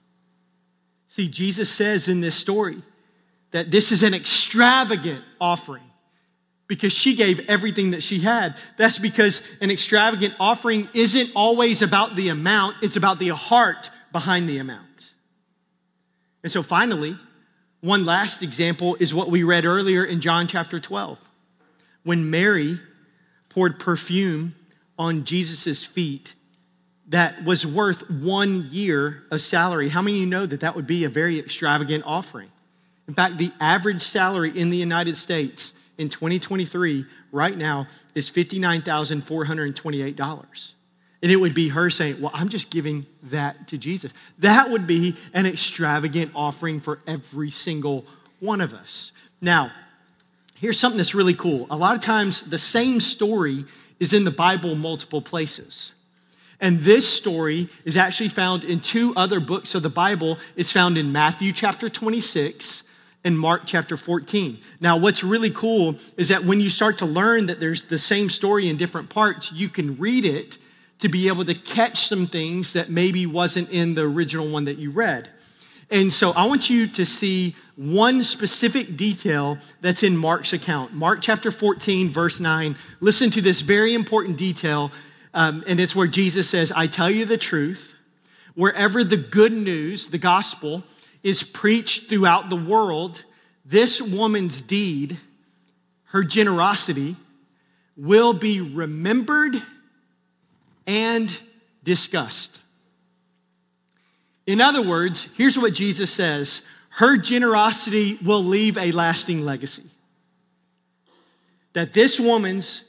See, 1.07 1.29
Jesus 1.29 1.69
says 1.69 2.07
in 2.07 2.21
this 2.21 2.35
story 2.35 2.81
that 3.51 3.71
this 3.71 3.91
is 3.91 4.03
an 4.03 4.13
extravagant 4.13 5.23
offering 5.39 5.84
because 6.67 6.93
she 6.93 7.15
gave 7.15 7.47
everything 7.49 7.91
that 7.91 8.01
she 8.01 8.19
had. 8.19 8.55
That's 8.77 8.99
because 8.99 9.41
an 9.61 9.69
extravagant 9.69 10.33
offering 10.39 10.89
isn't 10.93 11.31
always 11.35 11.81
about 11.81 12.15
the 12.15 12.29
amount, 12.29 12.77
it's 12.81 12.95
about 12.95 13.19
the 13.19 13.29
heart 13.29 13.91
behind 14.11 14.49
the 14.49 14.57
amount. 14.57 14.81
And 16.43 16.51
so 16.51 16.63
finally, 16.63 17.17
one 17.81 18.05
last 18.05 18.41
example 18.41 18.97
is 18.99 19.13
what 19.13 19.29
we 19.29 19.43
read 19.43 19.65
earlier 19.65 20.03
in 20.03 20.21
John 20.21 20.47
chapter 20.47 20.79
12. 20.79 21.19
When 22.03 22.29
Mary 22.29 22.79
poured 23.49 23.79
perfume 23.79 24.55
on 24.97 25.25
Jesus' 25.25 25.83
feet 25.83 26.35
that 27.07 27.43
was 27.43 27.65
worth 27.65 28.09
one 28.09 28.67
year 28.71 29.23
of 29.29 29.39
salary. 29.41 29.89
How 29.89 30.01
many 30.01 30.15
of 30.17 30.21
you 30.21 30.25
know 30.25 30.45
that 30.45 30.61
that 30.61 30.75
would 30.75 30.87
be 30.87 31.03
a 31.03 31.09
very 31.09 31.39
extravagant 31.39 32.03
offering? 32.05 32.49
In 33.07 33.13
fact, 33.13 33.37
the 33.37 33.51
average 33.59 34.01
salary 34.01 34.57
in 34.57 34.71
the 34.71 34.77
United 34.77 35.15
States 35.15 35.74
in 35.97 36.09
2023 36.09 37.05
right 37.31 37.57
now 37.57 37.87
is 38.13 38.29
$59,428. 38.29 40.71
And 41.21 41.31
it 41.31 41.37
would 41.37 41.53
be 41.53 41.69
her 41.69 41.89
saying, 41.89 42.21
Well, 42.21 42.31
I'm 42.33 42.49
just 42.49 42.69
giving 42.69 43.05
that 43.23 43.69
to 43.69 43.77
Jesus. 43.77 44.13
That 44.39 44.69
would 44.69 44.85
be 44.85 45.15
an 45.33 45.45
extravagant 45.45 46.31
offering 46.35 46.79
for 46.79 46.99
every 47.07 47.49
single 47.49 48.05
one 48.39 48.61
of 48.61 48.73
us. 48.73 49.11
Now, 49.41 49.71
here's 50.59 50.79
something 50.79 50.97
that's 50.97 51.15
really 51.15 51.33
cool. 51.33 51.67
A 51.69 51.77
lot 51.77 51.95
of 51.95 52.01
times, 52.01 52.43
the 52.43 52.59
same 52.59 52.99
story 52.99 53.65
is 53.99 54.13
in 54.13 54.23
the 54.23 54.31
Bible 54.31 54.75
multiple 54.75 55.21
places. 55.21 55.93
And 56.59 56.79
this 56.79 57.07
story 57.07 57.69
is 57.83 57.97
actually 57.97 58.29
found 58.29 58.63
in 58.63 58.79
two 58.79 59.13
other 59.15 59.39
books 59.39 59.75
of 59.75 59.83
the 59.83 59.89
Bible. 59.89 60.37
It's 60.55 60.71
found 60.71 60.97
in 60.97 61.11
Matthew 61.11 61.53
chapter 61.53 61.89
26 61.89 62.83
and 63.25 63.37
Mark 63.37 63.63
chapter 63.65 63.97
14. 63.97 64.57
Now, 64.79 64.97
what's 64.97 65.23
really 65.23 65.49
cool 65.49 65.95
is 66.15 66.29
that 66.29 66.45
when 66.45 66.61
you 66.61 66.69
start 66.69 66.99
to 66.99 67.05
learn 67.05 67.47
that 67.47 67.59
there's 67.59 67.83
the 67.83 67.97
same 67.97 68.29
story 68.29 68.69
in 68.69 68.77
different 68.77 69.09
parts, 69.09 69.51
you 69.51 69.67
can 69.67 69.97
read 69.97 70.23
it 70.23 70.57
to 70.99 71.09
be 71.09 71.27
able 71.27 71.43
to 71.43 71.53
catch 71.53 72.07
some 72.07 72.27
things 72.27 72.71
that 72.73 72.89
maybe 72.89 73.25
wasn't 73.25 73.69
in 73.69 73.95
the 73.95 74.03
original 74.03 74.47
one 74.47 74.63
that 74.65 74.77
you 74.77 74.91
read. 74.91 75.29
And 75.91 76.11
so 76.11 76.31
I 76.31 76.45
want 76.45 76.69
you 76.69 76.87
to 76.87 77.05
see 77.05 77.55
one 77.75 78.23
specific 78.23 78.95
detail 78.95 79.57
that's 79.81 80.03
in 80.03 80.15
Mark's 80.15 80.53
account. 80.53 80.93
Mark 80.93 81.19
chapter 81.21 81.51
14, 81.51 82.09
verse 82.09 82.39
9. 82.39 82.75
Listen 83.01 83.29
to 83.31 83.41
this 83.41 83.61
very 83.61 83.93
important 83.93 84.37
detail 84.37 84.91
um, 85.35 85.65
and 85.67 85.81
it's 85.81 85.93
where 85.93 86.07
Jesus 86.07 86.49
says, 86.49 86.71
I 86.71 86.87
tell 86.87 87.11
you 87.11 87.25
the 87.25 87.37
truth, 87.37 87.93
wherever 88.55 89.03
the 89.03 89.17
good 89.17 89.51
news, 89.51 90.07
the 90.07 90.17
gospel, 90.17 90.81
is 91.25 91.41
preached 91.41 92.07
throughout 92.07 92.51
the 92.51 92.55
world, 92.55 93.23
this 93.65 93.99
woman's 93.99 94.61
deed, 94.61 95.19
her 96.03 96.23
generosity, 96.23 97.15
will 97.97 98.31
be 98.31 98.61
remembered 98.61 99.55
and 100.85 101.35
discussed. 101.83 102.59
In 104.45 104.61
other 104.61 104.83
words, 104.83 105.27
here's 105.35 105.57
what 105.57 105.73
Jesus 105.73 106.11
says 106.11 106.61
her 106.89 107.17
generosity 107.17 108.19
will 108.23 108.43
leave 108.43 108.77
a 108.77 108.91
lasting 108.91 109.43
legacy. 109.43 109.83
That 111.73 111.91
this 111.91 112.19
woman's 112.19 112.83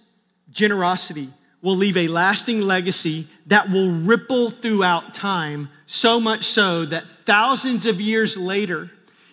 generosity 0.52 1.30
will 1.66 1.74
leave 1.74 1.96
a 1.96 2.06
lasting 2.06 2.60
legacy 2.60 3.26
that 3.46 3.68
will 3.68 3.90
ripple 3.90 4.50
throughout 4.50 5.12
time, 5.12 5.68
so 5.86 6.20
much 6.20 6.44
so 6.44 6.84
that 6.84 7.02
thousands 7.24 7.84
of 7.86 8.00
years 8.00 8.36
later, 8.36 8.88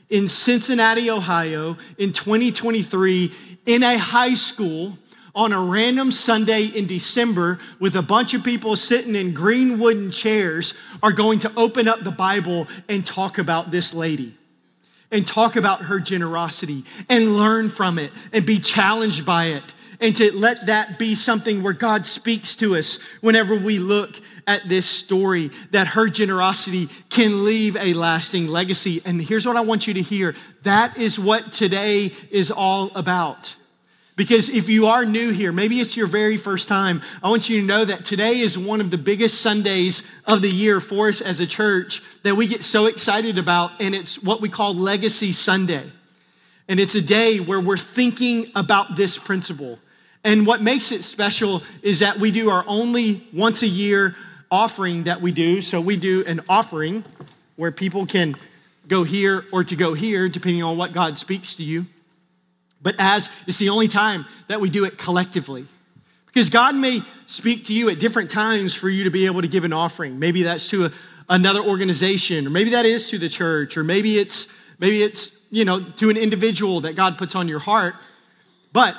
in 0.09 0.27
Cincinnati, 0.27 1.11
Ohio, 1.11 1.77
in 1.99 2.11
2023, 2.11 3.31
in 3.67 3.83
a 3.83 3.99
high 3.99 4.33
school, 4.33 4.97
on 5.35 5.53
a 5.53 5.61
random 5.61 6.11
Sunday 6.11 6.63
in 6.65 6.87
December, 6.87 7.59
with 7.79 7.95
a 7.95 8.01
bunch 8.01 8.33
of 8.33 8.43
people 8.43 8.75
sitting 8.75 9.13
in 9.13 9.35
green 9.35 9.77
wooden 9.77 10.09
chairs, 10.09 10.73
are 11.03 11.11
going 11.11 11.37
to 11.37 11.51
open 11.55 11.87
up 11.87 12.03
the 12.03 12.09
Bible 12.09 12.67
and 12.89 13.05
talk 13.05 13.37
about 13.37 13.69
this 13.69 13.93
lady 13.93 14.35
and 15.11 15.27
talk 15.27 15.55
about 15.55 15.83
her 15.83 15.99
generosity 15.99 16.83
and 17.09 17.37
learn 17.37 17.69
from 17.69 17.99
it 17.99 18.11
and 18.31 18.43
be 18.43 18.57
challenged 18.57 19.23
by 19.23 19.45
it 19.49 19.63
and 19.99 20.15
to 20.17 20.35
let 20.35 20.65
that 20.67 20.99
be 20.99 21.15
something 21.15 21.63
where 21.63 21.73
God 21.73 22.05
speaks 22.05 22.55
to 22.57 22.75
us 22.75 22.99
whenever 23.21 23.55
we 23.55 23.79
look 23.79 24.19
at 24.47 24.67
this 24.67 24.85
story, 24.85 25.51
that 25.71 25.87
her 25.87 26.09
generosity 26.09 26.87
can 27.09 27.45
leave 27.45 27.77
a 27.77 27.93
lasting 27.93 28.47
legacy. 28.47 29.01
And 29.05 29.21
here's 29.21 29.45
what 29.45 29.55
I 29.55 29.61
want 29.61 29.87
you 29.87 29.93
to 29.95 30.01
hear 30.01 30.35
that 30.63 30.97
is 30.97 31.19
what 31.19 31.51
today 31.53 32.11
is 32.29 32.51
all 32.51 32.91
about. 32.95 33.55
Because 34.15 34.49
if 34.49 34.69
you 34.69 34.85
are 34.87 35.05
new 35.05 35.31
here, 35.31 35.51
maybe 35.51 35.79
it's 35.79 35.97
your 35.97 36.05
very 36.05 36.37
first 36.37 36.67
time, 36.67 37.01
I 37.23 37.29
want 37.29 37.49
you 37.49 37.61
to 37.61 37.65
know 37.65 37.83
that 37.83 38.05
today 38.05 38.39
is 38.39 38.57
one 38.57 38.79
of 38.79 38.91
the 38.91 38.97
biggest 38.97 39.41
Sundays 39.41 40.03
of 40.25 40.43
the 40.43 40.49
year 40.49 40.79
for 40.79 41.09
us 41.09 41.19
as 41.19 41.39
a 41.39 41.47
church 41.47 42.03
that 42.21 42.35
we 42.35 42.45
get 42.45 42.63
so 42.63 42.85
excited 42.85 43.39
about, 43.39 43.71
and 43.81 43.95
it's 43.95 44.21
what 44.21 44.39
we 44.39 44.49
call 44.49 44.75
Legacy 44.75 45.31
Sunday. 45.31 45.89
And 46.67 46.79
it's 46.79 46.95
a 46.95 47.01
day 47.01 47.39
where 47.39 47.59
we're 47.59 47.77
thinking 47.77 48.51
about 48.55 48.95
this 48.95 49.17
principle. 49.17 49.79
And 50.23 50.47
what 50.47 50.61
makes 50.61 50.91
it 50.91 51.03
special 51.03 51.61
is 51.81 51.99
that 51.99 52.17
we 52.17 52.31
do 52.31 52.49
our 52.49 52.63
only 52.67 53.27
once 53.33 53.61
a 53.61 53.67
year 53.67 54.15
offering 54.49 55.03
that 55.03 55.21
we 55.21 55.31
do. 55.31 55.61
So 55.61 55.81
we 55.81 55.97
do 55.97 56.23
an 56.25 56.41
offering 56.47 57.03
where 57.55 57.71
people 57.71 58.05
can 58.05 58.35
go 58.87 59.03
here 59.03 59.45
or 59.51 59.63
to 59.63 59.75
go 59.75 59.93
here, 59.93 60.29
depending 60.29 60.63
on 60.63 60.77
what 60.77 60.93
God 60.93 61.17
speaks 61.17 61.55
to 61.57 61.63
you 61.63 61.85
but 62.83 62.95
as 62.99 63.31
it's 63.47 63.57
the 63.57 63.69
only 63.69 63.87
time 63.87 64.25
that 64.49 64.61
we 64.61 64.69
do 64.69 64.85
it 64.85 64.97
collectively. 64.97 65.65
Because 66.27 66.49
God 66.49 66.75
may 66.75 67.01
speak 67.25 67.65
to 67.65 67.73
you 67.73 67.89
at 67.89 67.99
different 67.99 68.29
times 68.29 68.75
for 68.75 68.89
you 68.89 69.05
to 69.05 69.09
be 69.09 69.25
able 69.25 69.41
to 69.41 69.47
give 69.47 69.63
an 69.63 69.73
offering. 69.73 70.19
Maybe 70.19 70.43
that's 70.43 70.69
to 70.69 70.85
a, 70.85 70.91
another 71.29 71.61
organization, 71.61 72.45
or 72.45 72.49
maybe 72.49 72.71
that 72.71 72.85
is 72.85 73.09
to 73.11 73.17
the 73.17 73.29
church, 73.29 73.77
or 73.77 73.83
maybe 73.83 74.19
it's 74.19 74.47
maybe 74.79 75.01
it's 75.01 75.31
you 75.53 75.65
know 75.65 75.79
to 75.97 76.09
an 76.09 76.17
individual 76.17 76.81
that 76.81 76.95
God 76.95 77.19
puts 77.19 77.35
on 77.35 77.47
your 77.47 77.59
heart. 77.59 77.93
But 78.73 78.95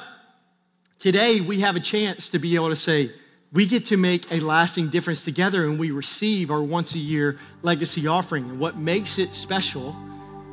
today 1.01 1.41
we 1.41 1.61
have 1.61 1.75
a 1.75 1.81
chance 1.81 2.29
to 2.29 2.39
be 2.39 2.55
able 2.55 2.69
to 2.69 2.77
say, 2.77 3.11
we 3.53 3.67
get 3.67 3.87
to 3.87 3.97
make 3.97 4.31
a 4.31 4.39
lasting 4.39 4.89
difference 4.89 5.25
together 5.25 5.65
and 5.65 5.81
we 5.81 5.91
receive 5.91 6.53
our 6.53 6.63
once 6.63 6.95
a 6.95 6.99
year 6.99 7.39
legacy 7.63 8.07
offering. 8.07 8.45
And 8.45 8.61
what 8.61 8.77
makes 8.77 9.19
it 9.19 9.35
special 9.35 9.97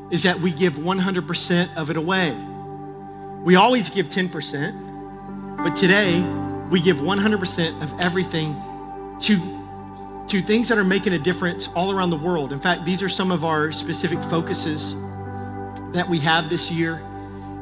is 0.09 0.23
that 0.23 0.39
we 0.39 0.49
give 0.49 0.73
100% 0.73 1.77
of 1.77 1.91
it 1.91 1.97
away. 1.97 2.35
We 3.43 3.55
always 3.55 3.89
give 3.89 4.07
10%, 4.07 5.57
but 5.63 5.75
today 5.75 6.19
we 6.71 6.81
give 6.81 6.97
100% 6.97 7.83
of 7.83 8.01
everything 8.01 8.55
to, 9.19 10.25
to 10.29 10.41
things 10.41 10.67
that 10.69 10.79
are 10.79 10.83
making 10.83 11.13
a 11.13 11.19
difference 11.19 11.69
all 11.75 11.91
around 11.91 12.09
the 12.09 12.17
world. 12.17 12.51
In 12.51 12.59
fact, 12.59 12.85
these 12.85 13.03
are 13.03 13.09
some 13.09 13.29
of 13.31 13.45
our 13.45 13.71
specific 13.71 14.23
focuses 14.23 14.95
that 15.93 16.07
we 16.07 16.19
have 16.19 16.49
this 16.49 16.71
year. 16.71 16.95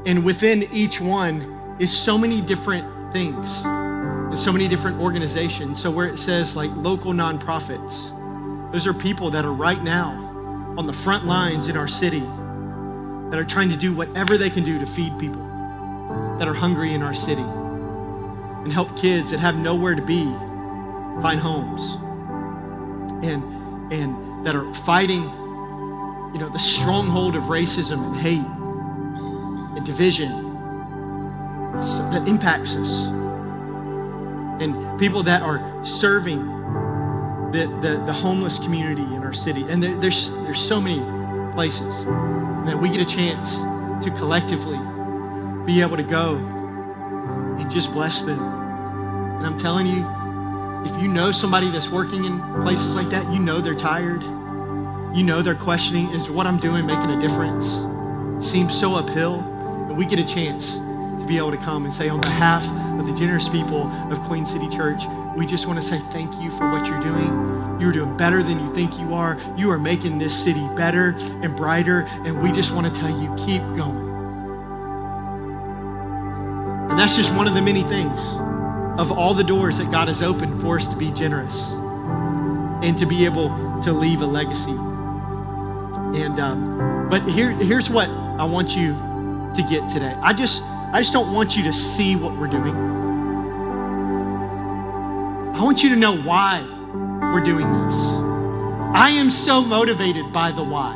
And 0.06 0.24
within 0.24 0.64
each 0.72 1.02
one 1.02 1.78
is 1.80 1.96
so 1.96 2.18
many 2.18 2.42
different 2.42 3.14
things 3.14 3.64
and 3.64 4.38
so 4.38 4.52
many 4.52 4.68
different 4.68 5.00
organizations. 5.00 5.82
So, 5.82 5.90
where 5.90 6.08
it 6.08 6.18
says 6.18 6.56
like 6.56 6.70
local 6.76 7.12
nonprofits, 7.14 8.12
those 8.72 8.86
are 8.86 8.94
people 8.94 9.32
that 9.32 9.46
are 9.46 9.54
right 9.54 9.82
now 9.82 10.12
on 10.78 10.86
the 10.86 10.94
front 10.94 11.26
lines 11.26 11.68
in 11.68 11.76
our 11.76 11.88
city 11.88 12.20
that 12.20 13.38
are 13.38 13.46
trying 13.46 13.70
to 13.70 13.78
do 13.78 13.94
whatever 13.94 14.38
they 14.38 14.50
can 14.50 14.64
do 14.64 14.80
to 14.80 14.86
feed 14.86 15.18
people 15.20 15.42
that 16.38 16.48
are 16.48 16.54
hungry 16.54 16.94
in 16.94 17.02
our 17.02 17.14
city 17.14 17.42
and 17.44 18.72
help 18.72 18.96
kids 18.98 19.30
that 19.32 19.40
have 19.40 19.56
nowhere 19.56 19.96
to 19.96 20.02
be 20.02 20.24
find 21.22 21.40
homes 21.40 21.96
and 23.24 23.44
and 23.92 24.46
that 24.46 24.56
are 24.56 24.74
fighting 24.74 25.30
you 26.34 26.40
know 26.40 26.50
the 26.50 26.60
stronghold 26.60 27.36
of 27.36 27.44
racism 27.44 28.06
and 28.06 28.16
hate 28.18 28.46
and 29.78 29.86
division 29.86 30.54
that 32.12 32.28
impacts 32.28 32.76
us 32.76 33.08
and 34.62 35.00
people 35.00 35.24
that 35.24 35.42
are 35.42 35.86
serving 35.86 36.46
the, 37.52 37.66
the, 37.82 38.04
the 38.06 38.14
homeless 38.14 38.60
community 38.60 39.04
in 39.16 39.24
our 39.24 39.34
city 39.34 39.64
and 39.70 39.82
there, 39.82 39.96
there's 39.98 40.32
there's 40.44 40.60
so 40.60 40.80
many 40.80 41.00
places 41.54 42.06
that 42.66 42.78
we 42.80 42.90
get 42.90 43.02
a 43.02 43.06
chance 43.06 43.60
to 44.04 44.12
collectively 44.18 44.78
be 45.66 45.82
able 45.82 45.98
to 45.98 46.04
go 46.04 46.36
and 47.60 47.72
just 47.72 47.92
bless 47.92 48.22
them. 48.22 48.40
And 48.40 49.46
I'm 49.46 49.58
telling 49.58 49.86
you, 49.86 50.06
if 50.86 51.02
you 51.02 51.08
know 51.08 51.32
somebody 51.32 51.70
that's 51.70 51.90
working 51.90 52.26
in 52.26 52.40
places 52.62 52.96
like 52.96 53.10
that, 53.10 53.32
you 53.32 53.40
know 53.40 53.60
they're 53.60 53.76
tired. 53.76 54.24
You 55.14 55.24
know 55.24 55.42
they're 55.42 55.56
questioning 55.56 56.12
is 56.12 56.30
what 56.30 56.46
I'm 56.46 56.60
doing 56.60 56.86
making 56.86 57.10
a 57.10 57.20
difference? 57.20 57.80
Seems 58.48 58.80
so 58.80 58.94
uphill. 58.94 59.40
And 59.40 59.98
we 59.98 60.06
get 60.06 60.20
a 60.20 60.24
chance 60.24 60.76
to 60.76 61.26
be 61.28 61.38
able 61.38 61.50
to 61.50 61.58
come 61.58 61.84
and 61.86 61.92
say, 61.92 62.10
on 62.10 62.22
behalf 62.22 62.64
of 63.00 63.08
the 63.08 63.14
generous 63.14 63.50
people 63.50 63.88
of 64.12 64.22
Queen 64.22 64.46
City 64.46 64.70
Church, 64.70 65.02
we 65.36 65.48
just 65.48 65.66
want 65.66 65.80
to 65.80 65.84
say 65.84 65.98
thank 65.98 66.40
you 66.40 66.52
for 66.52 66.70
what 66.70 66.86
you're 66.86 67.00
doing. 67.00 67.80
You're 67.82 67.92
doing 67.92 68.16
better 68.18 68.44
than 68.44 68.60
you 68.60 68.72
think 68.76 69.00
you 69.00 69.16
are. 69.16 69.36
You 69.58 69.72
are 69.72 69.80
making 69.80 70.20
this 70.20 70.44
city 70.44 70.68
better 70.76 71.16
and 71.42 71.56
brighter. 71.56 72.02
And 72.24 72.40
we 72.44 72.52
just 72.52 72.72
want 72.72 72.94
to 72.94 72.94
tell 72.94 73.10
you, 73.10 73.34
keep 73.36 73.64
going. 73.76 74.10
And 76.92 77.00
that's 77.00 77.16
just 77.16 77.34
one 77.34 77.48
of 77.48 77.56
the 77.56 77.64
many 77.64 77.82
things 77.82 78.36
of 79.00 79.12
all 79.12 79.34
the 79.34 79.44
doors 79.44 79.80
that 79.80 79.90
God 79.90 80.08
has 80.08 80.22
opened 80.22 80.62
for 80.62 80.76
us 80.76 80.86
to 80.86 80.96
be 80.96 81.10
generous 81.12 81.72
and 82.84 82.96
to 83.00 83.08
be 83.08 83.26
able 83.26 83.50
to 83.82 83.92
leave 83.92 84.22
a 84.22 84.26
legacy. 84.28 84.78
And 86.16 86.40
um, 86.40 87.08
but 87.10 87.28
here, 87.30 87.52
here's 87.52 87.90
what 87.90 88.10
I 88.10 88.44
want 88.44 88.76
you 88.76 88.94
to 89.56 89.64
get 89.70 89.90
today. 89.90 90.16
I 90.22 90.34
just 90.34 90.64
I 90.64 91.00
just 91.00 91.14
don't 91.14 91.34
want 91.34 91.56
you 91.56 91.64
to 91.64 91.74
see 91.74 92.16
what 92.16 92.38
we're 92.38 92.48
doing. 92.48 92.76
I 95.56 95.62
want 95.62 95.84
you 95.84 95.90
to 95.90 95.96
know 95.96 96.18
why 96.18 96.66
we're 97.34 97.44
doing 97.44 97.70
this. 97.86 97.96
I 98.92 99.12
am 99.12 99.30
so 99.30 99.62
motivated 99.62 100.34
by 100.34 100.52
the 100.52 100.64
why. 100.64 100.96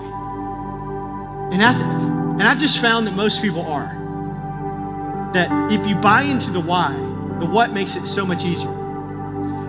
And 1.51 1.61
I, 1.61 1.73
th- 1.73 1.83
and 1.83 2.41
I've 2.41 2.59
just 2.59 2.79
found 2.79 3.05
that 3.05 3.15
most 3.15 3.41
people 3.41 3.61
are 3.61 3.99
that 5.33 5.71
if 5.71 5.85
you 5.87 5.95
buy 5.95 6.23
into 6.23 6.49
the 6.49 6.59
why, 6.59 6.93
the 7.39 7.45
what 7.45 7.71
makes 7.71 7.95
it 7.95 8.07
so 8.07 8.25
much 8.25 8.45
easier. 8.45 8.71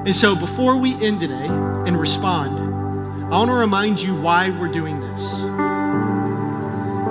And 0.07 0.15
so 0.15 0.35
before 0.37 0.79
we 0.79 0.95
end 1.05 1.21
today 1.21 1.47
and 1.49 1.99
respond, 1.99 2.74
I 3.35 3.39
want 3.39 3.51
to 3.51 3.57
remind 3.57 4.01
you 4.01 4.15
why 4.15 4.51
we're 4.51 4.69
doing 4.69 5.01
this. 5.01 5.35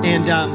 And 0.05 0.29
um, 0.29 0.53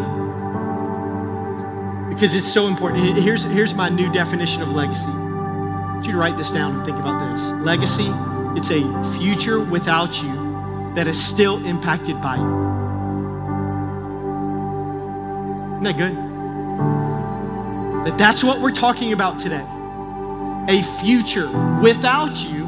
because 2.09 2.35
it's 2.35 2.51
so 2.51 2.69
important. 2.69 3.19
Here's, 3.19 3.45
here's 3.45 3.75
my 3.75 3.91
new 3.91 4.11
definition 4.11 4.63
of 4.63 4.73
legacy. 4.73 5.11
I 5.11 5.93
want 5.93 6.07
you 6.07 6.13
to 6.13 6.19
write 6.19 6.39
this 6.39 6.51
down 6.51 6.75
and 6.75 6.87
think 6.87 6.97
about 6.97 7.21
this. 7.21 7.53
Legacy, 7.63 8.11
it's 8.57 8.71
a 8.71 8.81
future 9.19 9.61
without 9.61 10.23
you 10.23 10.93
that 10.95 11.07
is 11.07 11.23
still 11.23 11.63
impacted 11.67 12.19
by 12.23 12.37
you. 12.37 12.49
Isn't 15.75 15.83
that 15.83 15.99
good? 15.99 16.17
That 18.07 18.17
that's 18.17 18.43
what 18.43 18.63
we're 18.63 18.71
talking 18.71 19.13
about 19.13 19.39
today. 19.39 19.67
A 20.69 20.83
future 21.03 21.51
without 21.83 22.43
you 22.43 22.68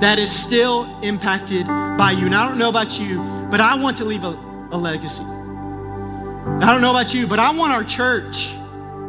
that 0.00 0.18
is 0.18 0.30
still 0.30 0.84
impacted 1.00 1.66
by 1.66 2.12
you. 2.12 2.26
And 2.26 2.34
I 2.34 2.46
don't 2.48 2.58
know 2.58 2.68
about 2.68 2.98
you, 2.98 3.22
but 3.50 3.60
I 3.60 3.80
want 3.80 3.96
to 3.98 4.04
leave 4.04 4.24
a, 4.24 4.38
a 4.70 4.78
legacy. 4.78 5.24
I 5.24 6.72
don't 6.72 6.80
know 6.80 6.90
about 6.90 7.14
you, 7.14 7.26
but 7.26 7.38
I 7.38 7.50
want 7.54 7.72
our 7.72 7.84
church 7.84 8.54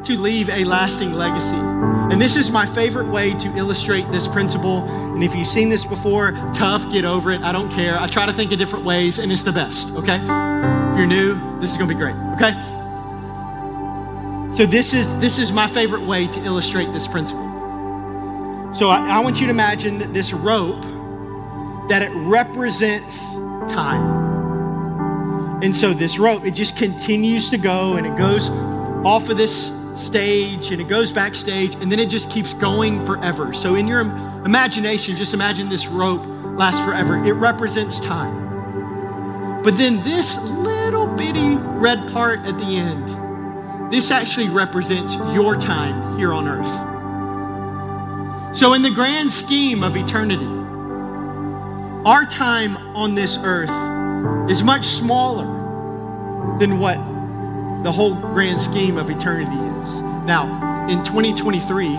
to 0.05 0.17
leave 0.17 0.49
a 0.49 0.63
lasting 0.63 1.13
legacy. 1.13 1.55
And 1.55 2.21
this 2.21 2.37
is 2.37 2.49
my 2.49 2.65
favorite 2.65 3.09
way 3.09 3.33
to 3.33 3.57
illustrate 3.57 4.09
this 4.11 4.27
principle. 4.27 4.83
And 5.13 5.23
if 5.23 5.35
you've 5.35 5.47
seen 5.47 5.67
this 5.69 5.85
before, 5.85 6.31
tough, 6.53 6.89
get 6.91 7.03
over 7.03 7.31
it. 7.31 7.41
I 7.41 7.51
don't 7.51 7.69
care. 7.69 7.99
I 7.99 8.07
try 8.07 8.25
to 8.25 8.33
think 8.33 8.53
of 8.53 8.59
different 8.59 8.85
ways, 8.85 9.19
and 9.19 9.31
it's 9.31 9.41
the 9.41 9.51
best, 9.51 9.91
okay? 9.93 10.15
If 10.15 10.97
you're 10.97 11.07
new, 11.07 11.59
this 11.59 11.71
is 11.71 11.77
gonna 11.77 11.89
be 11.89 11.95
great, 11.95 12.15
okay? 12.35 12.53
So 14.53 14.65
this 14.65 14.93
is 14.93 15.13
this 15.19 15.37
is 15.37 15.51
my 15.51 15.67
favorite 15.67 16.03
way 16.03 16.27
to 16.27 16.43
illustrate 16.43 16.91
this 16.93 17.07
principle. 17.07 17.46
So 18.77 18.89
I, 18.89 19.17
I 19.17 19.19
want 19.21 19.39
you 19.39 19.47
to 19.47 19.51
imagine 19.51 19.97
that 19.97 20.13
this 20.13 20.33
rope 20.33 20.83
that 21.89 22.03
it 22.03 22.11
represents 22.13 23.23
time. 23.73 25.63
And 25.63 25.75
so 25.75 25.93
this 25.93 26.19
rope, 26.19 26.45
it 26.45 26.51
just 26.51 26.77
continues 26.77 27.49
to 27.49 27.57
go 27.57 27.95
and 27.95 28.05
it 28.05 28.15
goes 28.15 28.49
off 29.03 29.29
of 29.29 29.37
this 29.37 29.73
stage 29.95 30.69
and 30.69 30.79
it 30.79 30.87
goes 30.87 31.11
backstage 31.11 31.73
and 31.75 31.91
then 31.91 31.97
it 31.97 32.09
just 32.09 32.29
keeps 32.29 32.53
going 32.53 33.03
forever. 33.03 33.51
So 33.51 33.73
in 33.73 33.87
your 33.87 34.01
imagination, 34.45 35.15
just 35.15 35.33
imagine 35.33 35.69
this 35.69 35.87
rope 35.87 36.23
lasts 36.57 36.83
forever. 36.85 37.17
It 37.25 37.33
represents 37.33 37.99
time. 37.99 39.63
But 39.63 39.75
then 39.75 40.03
this 40.03 40.37
little 40.51 41.07
bitty 41.07 41.55
red 41.55 42.11
part 42.11 42.41
at 42.41 42.59
the 42.59 42.77
end, 42.77 43.91
this 43.91 44.11
actually 44.11 44.49
represents 44.49 45.15
your 45.33 45.55
time 45.55 46.15
here 46.19 46.31
on 46.31 46.47
earth. 46.47 46.96
So, 48.53 48.73
in 48.73 48.81
the 48.81 48.91
grand 48.91 49.31
scheme 49.31 49.83
of 49.83 49.95
eternity, 49.97 50.47
our 52.05 52.25
time 52.25 52.77
on 52.95 53.13
this 53.13 53.37
earth 53.43 53.69
is 54.49 54.63
much 54.63 54.85
smaller 54.85 55.45
than 56.57 56.79
what 56.79 56.95
the 57.83 57.91
whole 57.91 58.15
grand 58.15 58.61
scheme 58.61 58.97
of 58.97 59.09
eternity 59.09 59.51
is. 59.51 60.01
Now, 60.01 60.87
in 60.87 61.03
2023, 61.03 61.89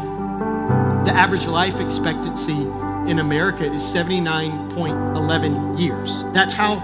the 1.04 1.12
average 1.14 1.46
life 1.46 1.80
expectancy 1.80 2.62
in 3.10 3.18
America 3.18 3.70
is 3.70 3.82
79.11 3.82 5.78
years. 5.78 6.24
That's 6.32 6.54
how 6.54 6.76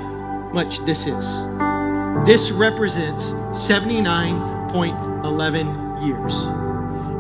much 0.53 0.81
this 0.81 1.07
is. 1.07 1.27
This 2.27 2.51
represents 2.51 3.33
79.11 3.53 6.07
years. 6.07 6.64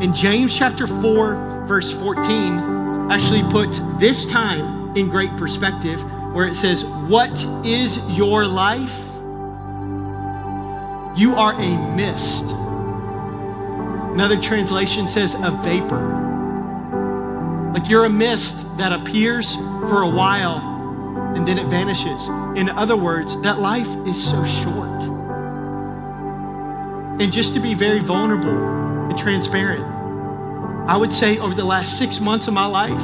And 0.05 0.15
James 0.15 0.55
chapter 0.55 0.87
4, 0.87 1.65
verse 1.67 1.91
14, 1.91 3.11
actually 3.11 3.43
puts 3.45 3.81
this 3.99 4.27
time 4.27 4.95
in 4.95 5.09
great 5.09 5.35
perspective, 5.39 6.05
where 6.35 6.47
it 6.47 6.55
says, 6.57 6.85
What 6.85 7.33
is 7.65 7.97
your 8.11 8.45
life? 8.45 8.99
You 11.19 11.37
are 11.37 11.55
a 11.55 11.97
mist. 11.97 12.51
Another 14.13 14.39
translation 14.39 15.09
says, 15.09 15.37
A 15.37 15.51
vapor. 15.63 16.21
Like 17.73 17.89
you're 17.89 18.05
a 18.05 18.11
mist 18.11 18.67
that 18.77 18.93
appears 18.93 19.55
for 19.55 20.03
a 20.03 20.11
while 20.11 20.59
and 21.35 21.49
then 21.49 21.59
it 21.59 21.67
vanishes. 21.69 22.29
In 22.59 22.69
other 22.69 22.95
words, 22.95 23.41
that 23.41 23.59
life 23.59 23.89
is 24.07 24.23
so 24.23 24.45
short. 24.45 25.03
And 27.23 27.33
just 27.33 27.55
to 27.55 27.61
be 27.61 27.73
very 27.73 28.01
vulnerable 28.01 29.09
and 29.09 29.19
transparent, 29.19 29.94
I 30.87 30.97
would 30.99 31.13
say 31.13 31.39
over 31.39 31.55
the 31.55 31.65
last 31.65 31.99
six 31.99 32.21
months 32.21 32.47
of 32.47 32.55
my 32.55 32.67
life, 32.67 33.01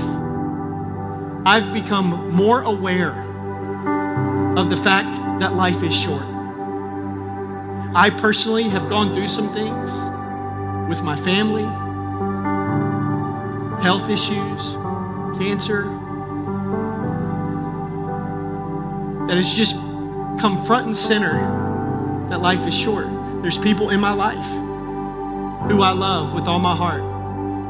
I've 1.46 1.72
become 1.72 2.30
more 2.30 2.60
aware 2.60 3.12
of 4.58 4.68
the 4.68 4.76
fact 4.76 5.40
that 5.40 5.54
life 5.54 5.82
is 5.82 5.94
short. 5.94 6.24
I 7.94 8.10
personally 8.18 8.64
have 8.64 8.88
gone 8.88 9.14
through 9.14 9.28
some 9.28 9.52
things 9.54 9.92
with 10.90 11.02
my 11.02 11.16
family, 11.16 11.64
health 13.82 14.10
issues, 14.10 14.76
cancer, 15.40 15.84
that 19.26 19.36
has 19.36 19.56
just 19.56 19.76
come 20.38 20.62
front 20.66 20.86
and 20.86 20.96
center 20.96 21.32
that 22.28 22.42
life 22.42 22.66
is 22.66 22.74
short. 22.74 23.06
There's 23.42 23.56
people 23.56 23.88
in 23.88 24.00
my 24.00 24.12
life 24.12 24.50
who 25.70 25.82
I 25.82 25.92
love 25.92 26.34
with 26.34 26.46
all 26.46 26.58
my 26.58 26.76
heart, 26.76 27.02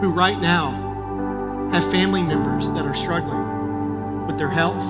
who 0.01 0.11
right 0.11 0.41
now 0.41 0.71
have 1.73 1.89
family 1.91 2.23
members 2.23 2.71
that 2.73 2.87
are 2.87 2.95
struggling 2.95 4.27
with 4.27 4.39
their 4.39 4.49
health. 4.49 4.85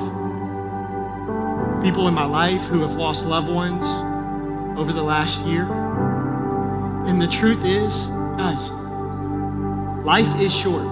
People 1.82 2.08
in 2.08 2.14
my 2.14 2.24
life 2.24 2.62
who 2.62 2.80
have 2.80 2.94
lost 2.94 3.26
loved 3.26 3.48
ones 3.48 3.84
over 4.78 4.92
the 4.92 5.02
last 5.02 5.44
year. 5.46 5.70
And 7.06 7.20
the 7.20 7.26
truth 7.26 7.64
is, 7.64 8.06
guys, 8.36 8.70
life 10.04 10.40
is 10.40 10.54
short. 10.54 10.86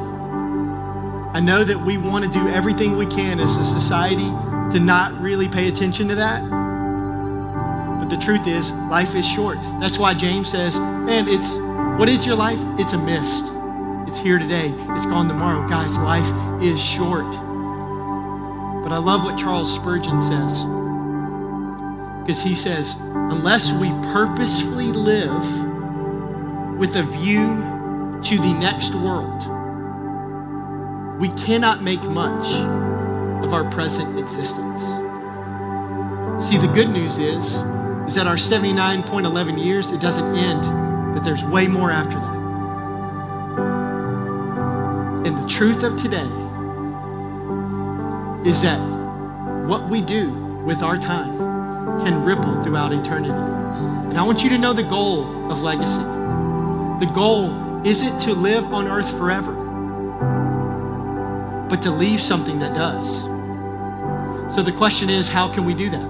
I 1.35 1.41
know 1.41 1.63
that 1.63 1.79
we 1.79 1.97
want 1.99 2.25
to 2.25 2.31
do 2.31 2.49
everything 2.49 2.97
we 2.97 3.07
can 3.07 3.39
as 3.39 3.57
a 3.57 3.65
society 3.65 4.31
to 4.73 4.81
not 4.81 5.19
really 5.21 5.49
pay 5.49 5.69
attention 5.69 6.09
to 6.09 6.15
that. 6.17 6.43
But 8.01 8.09
the 8.09 8.17
truth 8.17 8.47
is, 8.47 8.73
life 8.91 9.15
is 9.15 9.27
short. 9.27 9.59
That's 9.81 9.99
why 9.99 10.15
James 10.15 10.51
says, 10.51 10.79
man, 10.79 11.29
it's 11.29 11.57
what 11.99 12.09
is 12.09 12.27
your 12.27 12.37
life? 12.37 12.59
It's 12.79 12.95
a 12.95 12.99
mist. 12.99 13.53
It's 14.09 14.17
here 14.17 14.39
today, 14.39 14.71
it's 14.71 15.05
gone 15.05 15.29
tomorrow. 15.29 15.69
Guys, 15.69 15.99
life 15.99 16.63
is 16.63 16.83
short. 16.83 17.31
But 18.83 18.91
I 18.91 18.97
love 18.97 19.23
what 19.23 19.39
Charles 19.39 19.71
Spurgeon 19.75 20.19
says. 20.19 20.65
Because 22.23 22.43
he 22.43 22.55
says, 22.55 22.97
unless 22.99 23.71
we 23.71 23.91
purposefully 24.11 24.93
live 24.93 25.45
with 26.79 26.97
a 26.97 27.03
view 27.03 28.19
to 28.23 28.39
the 28.39 28.55
next 28.55 28.95
world, 28.95 29.43
we 31.21 31.29
cannot 31.45 31.83
make 31.83 32.03
much 32.05 32.47
of 33.45 33.53
our 33.53 33.71
present 33.71 34.19
existence. 34.19 34.81
See, 36.49 36.57
the 36.57 36.73
good 36.73 36.89
news 36.89 37.19
is, 37.19 37.57
is 38.07 38.15
that 38.15 38.27
our 38.27 38.37
79.11 38.37 39.63
years, 39.63 39.91
it 39.91 40.01
doesn't 40.01 40.35
end, 40.35 41.15
that 41.15 41.25
there's 41.25 41.45
way 41.45 41.67
more 41.67 41.91
after 41.91 42.19
that. 42.19 42.38
And 45.29 45.37
the 45.37 45.47
truth 45.47 45.83
of 45.83 45.99
today 45.99 46.25
is 48.49 48.63
that 48.63 48.81
what 49.69 49.87
we 49.91 50.01
do 50.01 50.33
with 50.65 50.83
our 50.83 50.97
time 50.97 51.37
can 52.01 52.25
ripple 52.25 52.63
throughout 52.63 52.95
eternity. 52.95 53.35
And 54.09 54.17
I 54.17 54.23
want 54.23 54.43
you 54.43 54.49
to 54.49 54.57
know 54.57 54.73
the 54.73 54.85
goal 54.85 55.53
of 55.53 55.61
legacy. 55.61 56.01
The 57.05 57.13
goal 57.15 57.87
isn't 57.87 58.21
to 58.21 58.33
live 58.33 58.73
on 58.73 58.89
earth 58.89 59.11
forever 59.19 59.53
but 61.69 61.83
to 61.83 61.91
leave 61.91 62.23
something 62.23 62.59
that 62.61 62.75
does. 62.75 63.25
So 64.55 64.63
the 64.63 64.73
question 64.73 65.11
is, 65.11 65.29
how 65.29 65.53
can 65.53 65.67
we 65.67 65.75
do 65.75 65.91
that? 65.91 66.09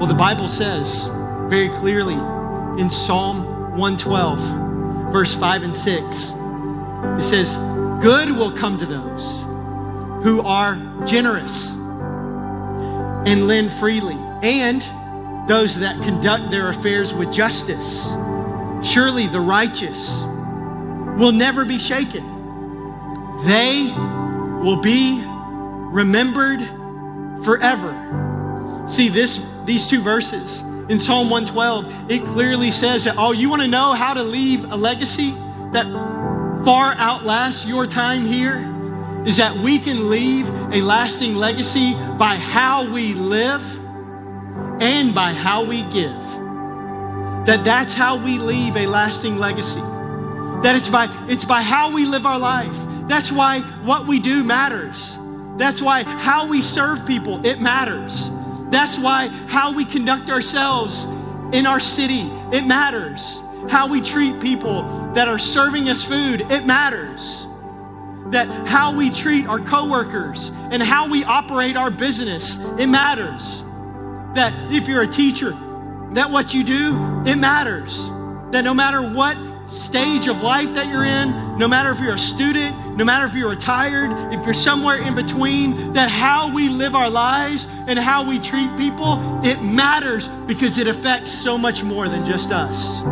Well, 0.00 0.08
the 0.08 0.14
Bible 0.14 0.48
says 0.48 1.08
very 1.48 1.68
clearly 1.68 2.18
in 2.82 2.90
Psalm 2.90 3.44
112, 3.76 5.12
verse 5.12 5.36
5 5.36 5.62
and 5.62 5.72
6, 5.72 6.32
it 7.18 7.22
says, 7.22 7.56
Good 8.02 8.30
will 8.30 8.52
come 8.52 8.78
to 8.78 8.86
those 8.86 9.42
who 10.22 10.40
are 10.42 10.76
generous 11.04 11.70
and 13.26 13.46
lend 13.46 13.72
freely, 13.72 14.16
and 14.42 14.82
those 15.48 15.78
that 15.80 16.02
conduct 16.02 16.50
their 16.50 16.68
affairs 16.68 17.12
with 17.14 17.32
justice. 17.32 18.06
Surely 18.82 19.26
the 19.26 19.40
righteous 19.40 20.10
will 21.18 21.32
never 21.32 21.64
be 21.64 21.78
shaken. 21.78 22.24
They 23.44 23.92
will 24.62 24.80
be 24.80 25.22
remembered 25.24 26.60
forever. 27.44 28.84
See, 28.86 29.08
this, 29.08 29.44
these 29.64 29.86
two 29.86 30.00
verses 30.00 30.60
in 30.88 30.98
Psalm 30.98 31.28
112, 31.30 32.10
it 32.10 32.24
clearly 32.24 32.70
says 32.70 33.04
that, 33.04 33.16
oh, 33.18 33.32
you 33.32 33.50
want 33.50 33.62
to 33.62 33.68
know 33.68 33.92
how 33.92 34.14
to 34.14 34.22
leave 34.22 34.64
a 34.70 34.76
legacy 34.76 35.32
that 35.72 35.86
far 36.68 36.92
outlasts 36.98 37.64
your 37.64 37.86
time 37.86 38.26
here? 38.26 38.58
Is 39.26 39.38
that 39.38 39.56
we 39.56 39.78
can 39.78 40.10
leave 40.10 40.50
a 40.70 40.82
lasting 40.82 41.34
legacy 41.34 41.94
by 42.18 42.36
how 42.36 42.92
we 42.92 43.14
live 43.14 43.62
and 44.78 45.14
by 45.14 45.32
how 45.32 45.64
we 45.64 45.80
give. 45.84 46.22
That 47.46 47.62
that's 47.64 47.94
how 47.94 48.22
we 48.22 48.36
leave 48.36 48.76
a 48.76 48.86
lasting 48.86 49.38
legacy. 49.38 49.80
That 50.60 50.74
it's 50.76 50.90
by, 50.90 51.08
it's 51.26 51.46
by 51.46 51.62
how 51.62 51.90
we 51.90 52.04
live 52.04 52.26
our 52.26 52.38
life. 52.38 52.76
That's 53.08 53.32
why 53.32 53.60
what 53.82 54.06
we 54.06 54.20
do 54.20 54.44
matters. 54.44 55.16
That's 55.56 55.80
why 55.80 56.02
how 56.02 56.46
we 56.46 56.60
serve 56.60 57.06
people, 57.06 57.46
it 57.46 57.62
matters. 57.62 58.30
That's 58.68 58.98
why 58.98 59.28
how 59.48 59.72
we 59.72 59.86
conduct 59.86 60.28
ourselves 60.28 61.04
in 61.54 61.64
our 61.64 61.80
city, 61.80 62.30
it 62.52 62.66
matters. 62.66 63.40
How 63.68 63.88
we 63.88 64.00
treat 64.00 64.40
people 64.40 64.82
that 65.14 65.28
are 65.28 65.38
serving 65.38 65.88
us 65.88 66.04
food, 66.04 66.42
it 66.50 66.64
matters. 66.64 67.46
That 68.30 68.46
how 68.68 68.94
we 68.94 69.10
treat 69.10 69.46
our 69.46 69.58
coworkers 69.60 70.50
and 70.70 70.82
how 70.82 71.08
we 71.08 71.24
operate 71.24 71.76
our 71.76 71.90
business, 71.90 72.58
it 72.78 72.86
matters. 72.86 73.62
That 74.34 74.52
if 74.72 74.88
you're 74.88 75.02
a 75.02 75.08
teacher, 75.08 75.50
that 76.12 76.30
what 76.30 76.54
you 76.54 76.64
do, 76.64 77.22
it 77.26 77.36
matters. 77.36 78.06
That 78.52 78.62
no 78.64 78.74
matter 78.74 79.02
what 79.02 79.36
stage 79.68 80.28
of 80.28 80.42
life 80.42 80.74
that 80.74 80.88
you're 80.88 81.04
in, 81.04 81.58
no 81.58 81.68
matter 81.68 81.90
if 81.90 82.00
you're 82.00 82.14
a 82.14 82.18
student, 82.18 82.96
no 82.96 83.04
matter 83.04 83.26
if 83.26 83.34
you're 83.34 83.50
retired, 83.50 84.10
if 84.32 84.44
you're 84.44 84.54
somewhere 84.54 84.96
in 84.96 85.14
between, 85.14 85.92
that 85.92 86.10
how 86.10 86.52
we 86.52 86.68
live 86.68 86.94
our 86.94 87.10
lives 87.10 87.68
and 87.86 87.98
how 87.98 88.26
we 88.26 88.38
treat 88.38 88.74
people, 88.76 89.18
it 89.44 89.62
matters 89.62 90.28
because 90.46 90.78
it 90.78 90.88
affects 90.88 91.30
so 91.30 91.58
much 91.58 91.82
more 91.82 92.08
than 92.08 92.24
just 92.24 92.50
us. 92.50 93.02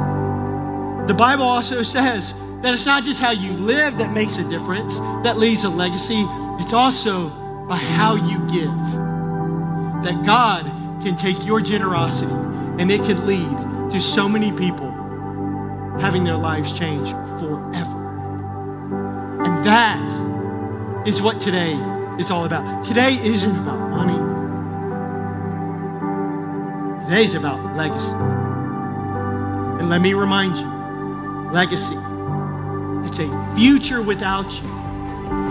The 1.06 1.14
Bible 1.14 1.44
also 1.44 1.82
says 1.82 2.34
that 2.62 2.74
it's 2.74 2.86
not 2.86 3.04
just 3.04 3.20
how 3.20 3.30
you 3.30 3.52
live 3.52 3.98
that 3.98 4.12
makes 4.12 4.38
a 4.38 4.44
difference, 4.48 4.98
that 5.22 5.36
leaves 5.36 5.64
a 5.64 5.68
legacy, 5.68 6.24
it's 6.58 6.72
also 6.72 7.28
by 7.68 7.76
how 7.76 8.14
you 8.16 8.38
give. 8.48 8.76
That 10.02 10.24
God 10.24 10.64
can 11.02 11.16
take 11.16 11.44
your 11.46 11.60
generosity 11.60 12.32
and 12.32 12.90
it 12.90 13.02
can 13.02 13.26
lead 13.26 13.92
to 13.92 14.00
so 14.00 14.28
many 14.28 14.50
people 14.52 14.90
having 16.00 16.24
their 16.24 16.36
lives 16.36 16.72
change 16.76 17.10
forever. 17.40 18.02
And 19.44 19.66
that 19.66 21.06
is 21.06 21.22
what 21.22 21.40
today 21.40 21.74
is 22.18 22.30
all 22.30 22.44
about. 22.44 22.84
Today 22.84 23.18
isn't 23.22 23.56
about 23.56 23.90
money. 23.90 24.18
Today's 27.04 27.34
about 27.34 27.76
legacy. 27.76 28.16
And 29.78 29.88
let 29.88 30.00
me 30.00 30.14
remind 30.14 30.56
you, 30.56 30.75
legacy, 31.52 31.96
it's 33.06 33.18
a 33.18 33.54
future 33.54 34.02
without 34.02 34.50
you 34.62 34.68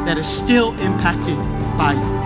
that 0.06 0.18
is 0.18 0.28
still 0.28 0.72
impacted 0.80 1.38
by 1.78 1.94
you. 1.94 2.26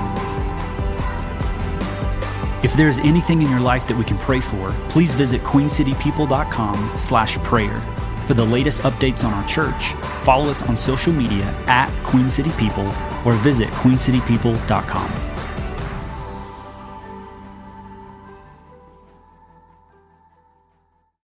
If 2.61 2.74
there 2.74 2.89
is 2.89 2.99
anything 2.99 3.41
in 3.41 3.49
your 3.49 3.61
life 3.61 3.88
that 3.88 3.97
we 3.97 4.03
can 4.03 4.17
pray 4.17 4.41
for, 4.41 4.72
please 4.89 5.13
visit 5.13 5.41
queencitypeople.com 5.41 6.91
slash 6.97 7.38
prayer. 7.38 7.80
For 8.28 8.34
the 8.34 8.45
latest 8.45 8.82
updates 8.82 9.24
on 9.24 9.34
our 9.34 9.47
church, 9.47 9.93
follow 10.24 10.49
us 10.49 10.61
on 10.61 10.76
social 10.76 11.13
media 11.13 11.45
at 11.67 11.89
Queen 12.03 12.30
City 12.30 12.51
People 12.57 12.93
or 13.26 13.34
visit 13.34 13.70
queencitypeople.com. 13.70 15.28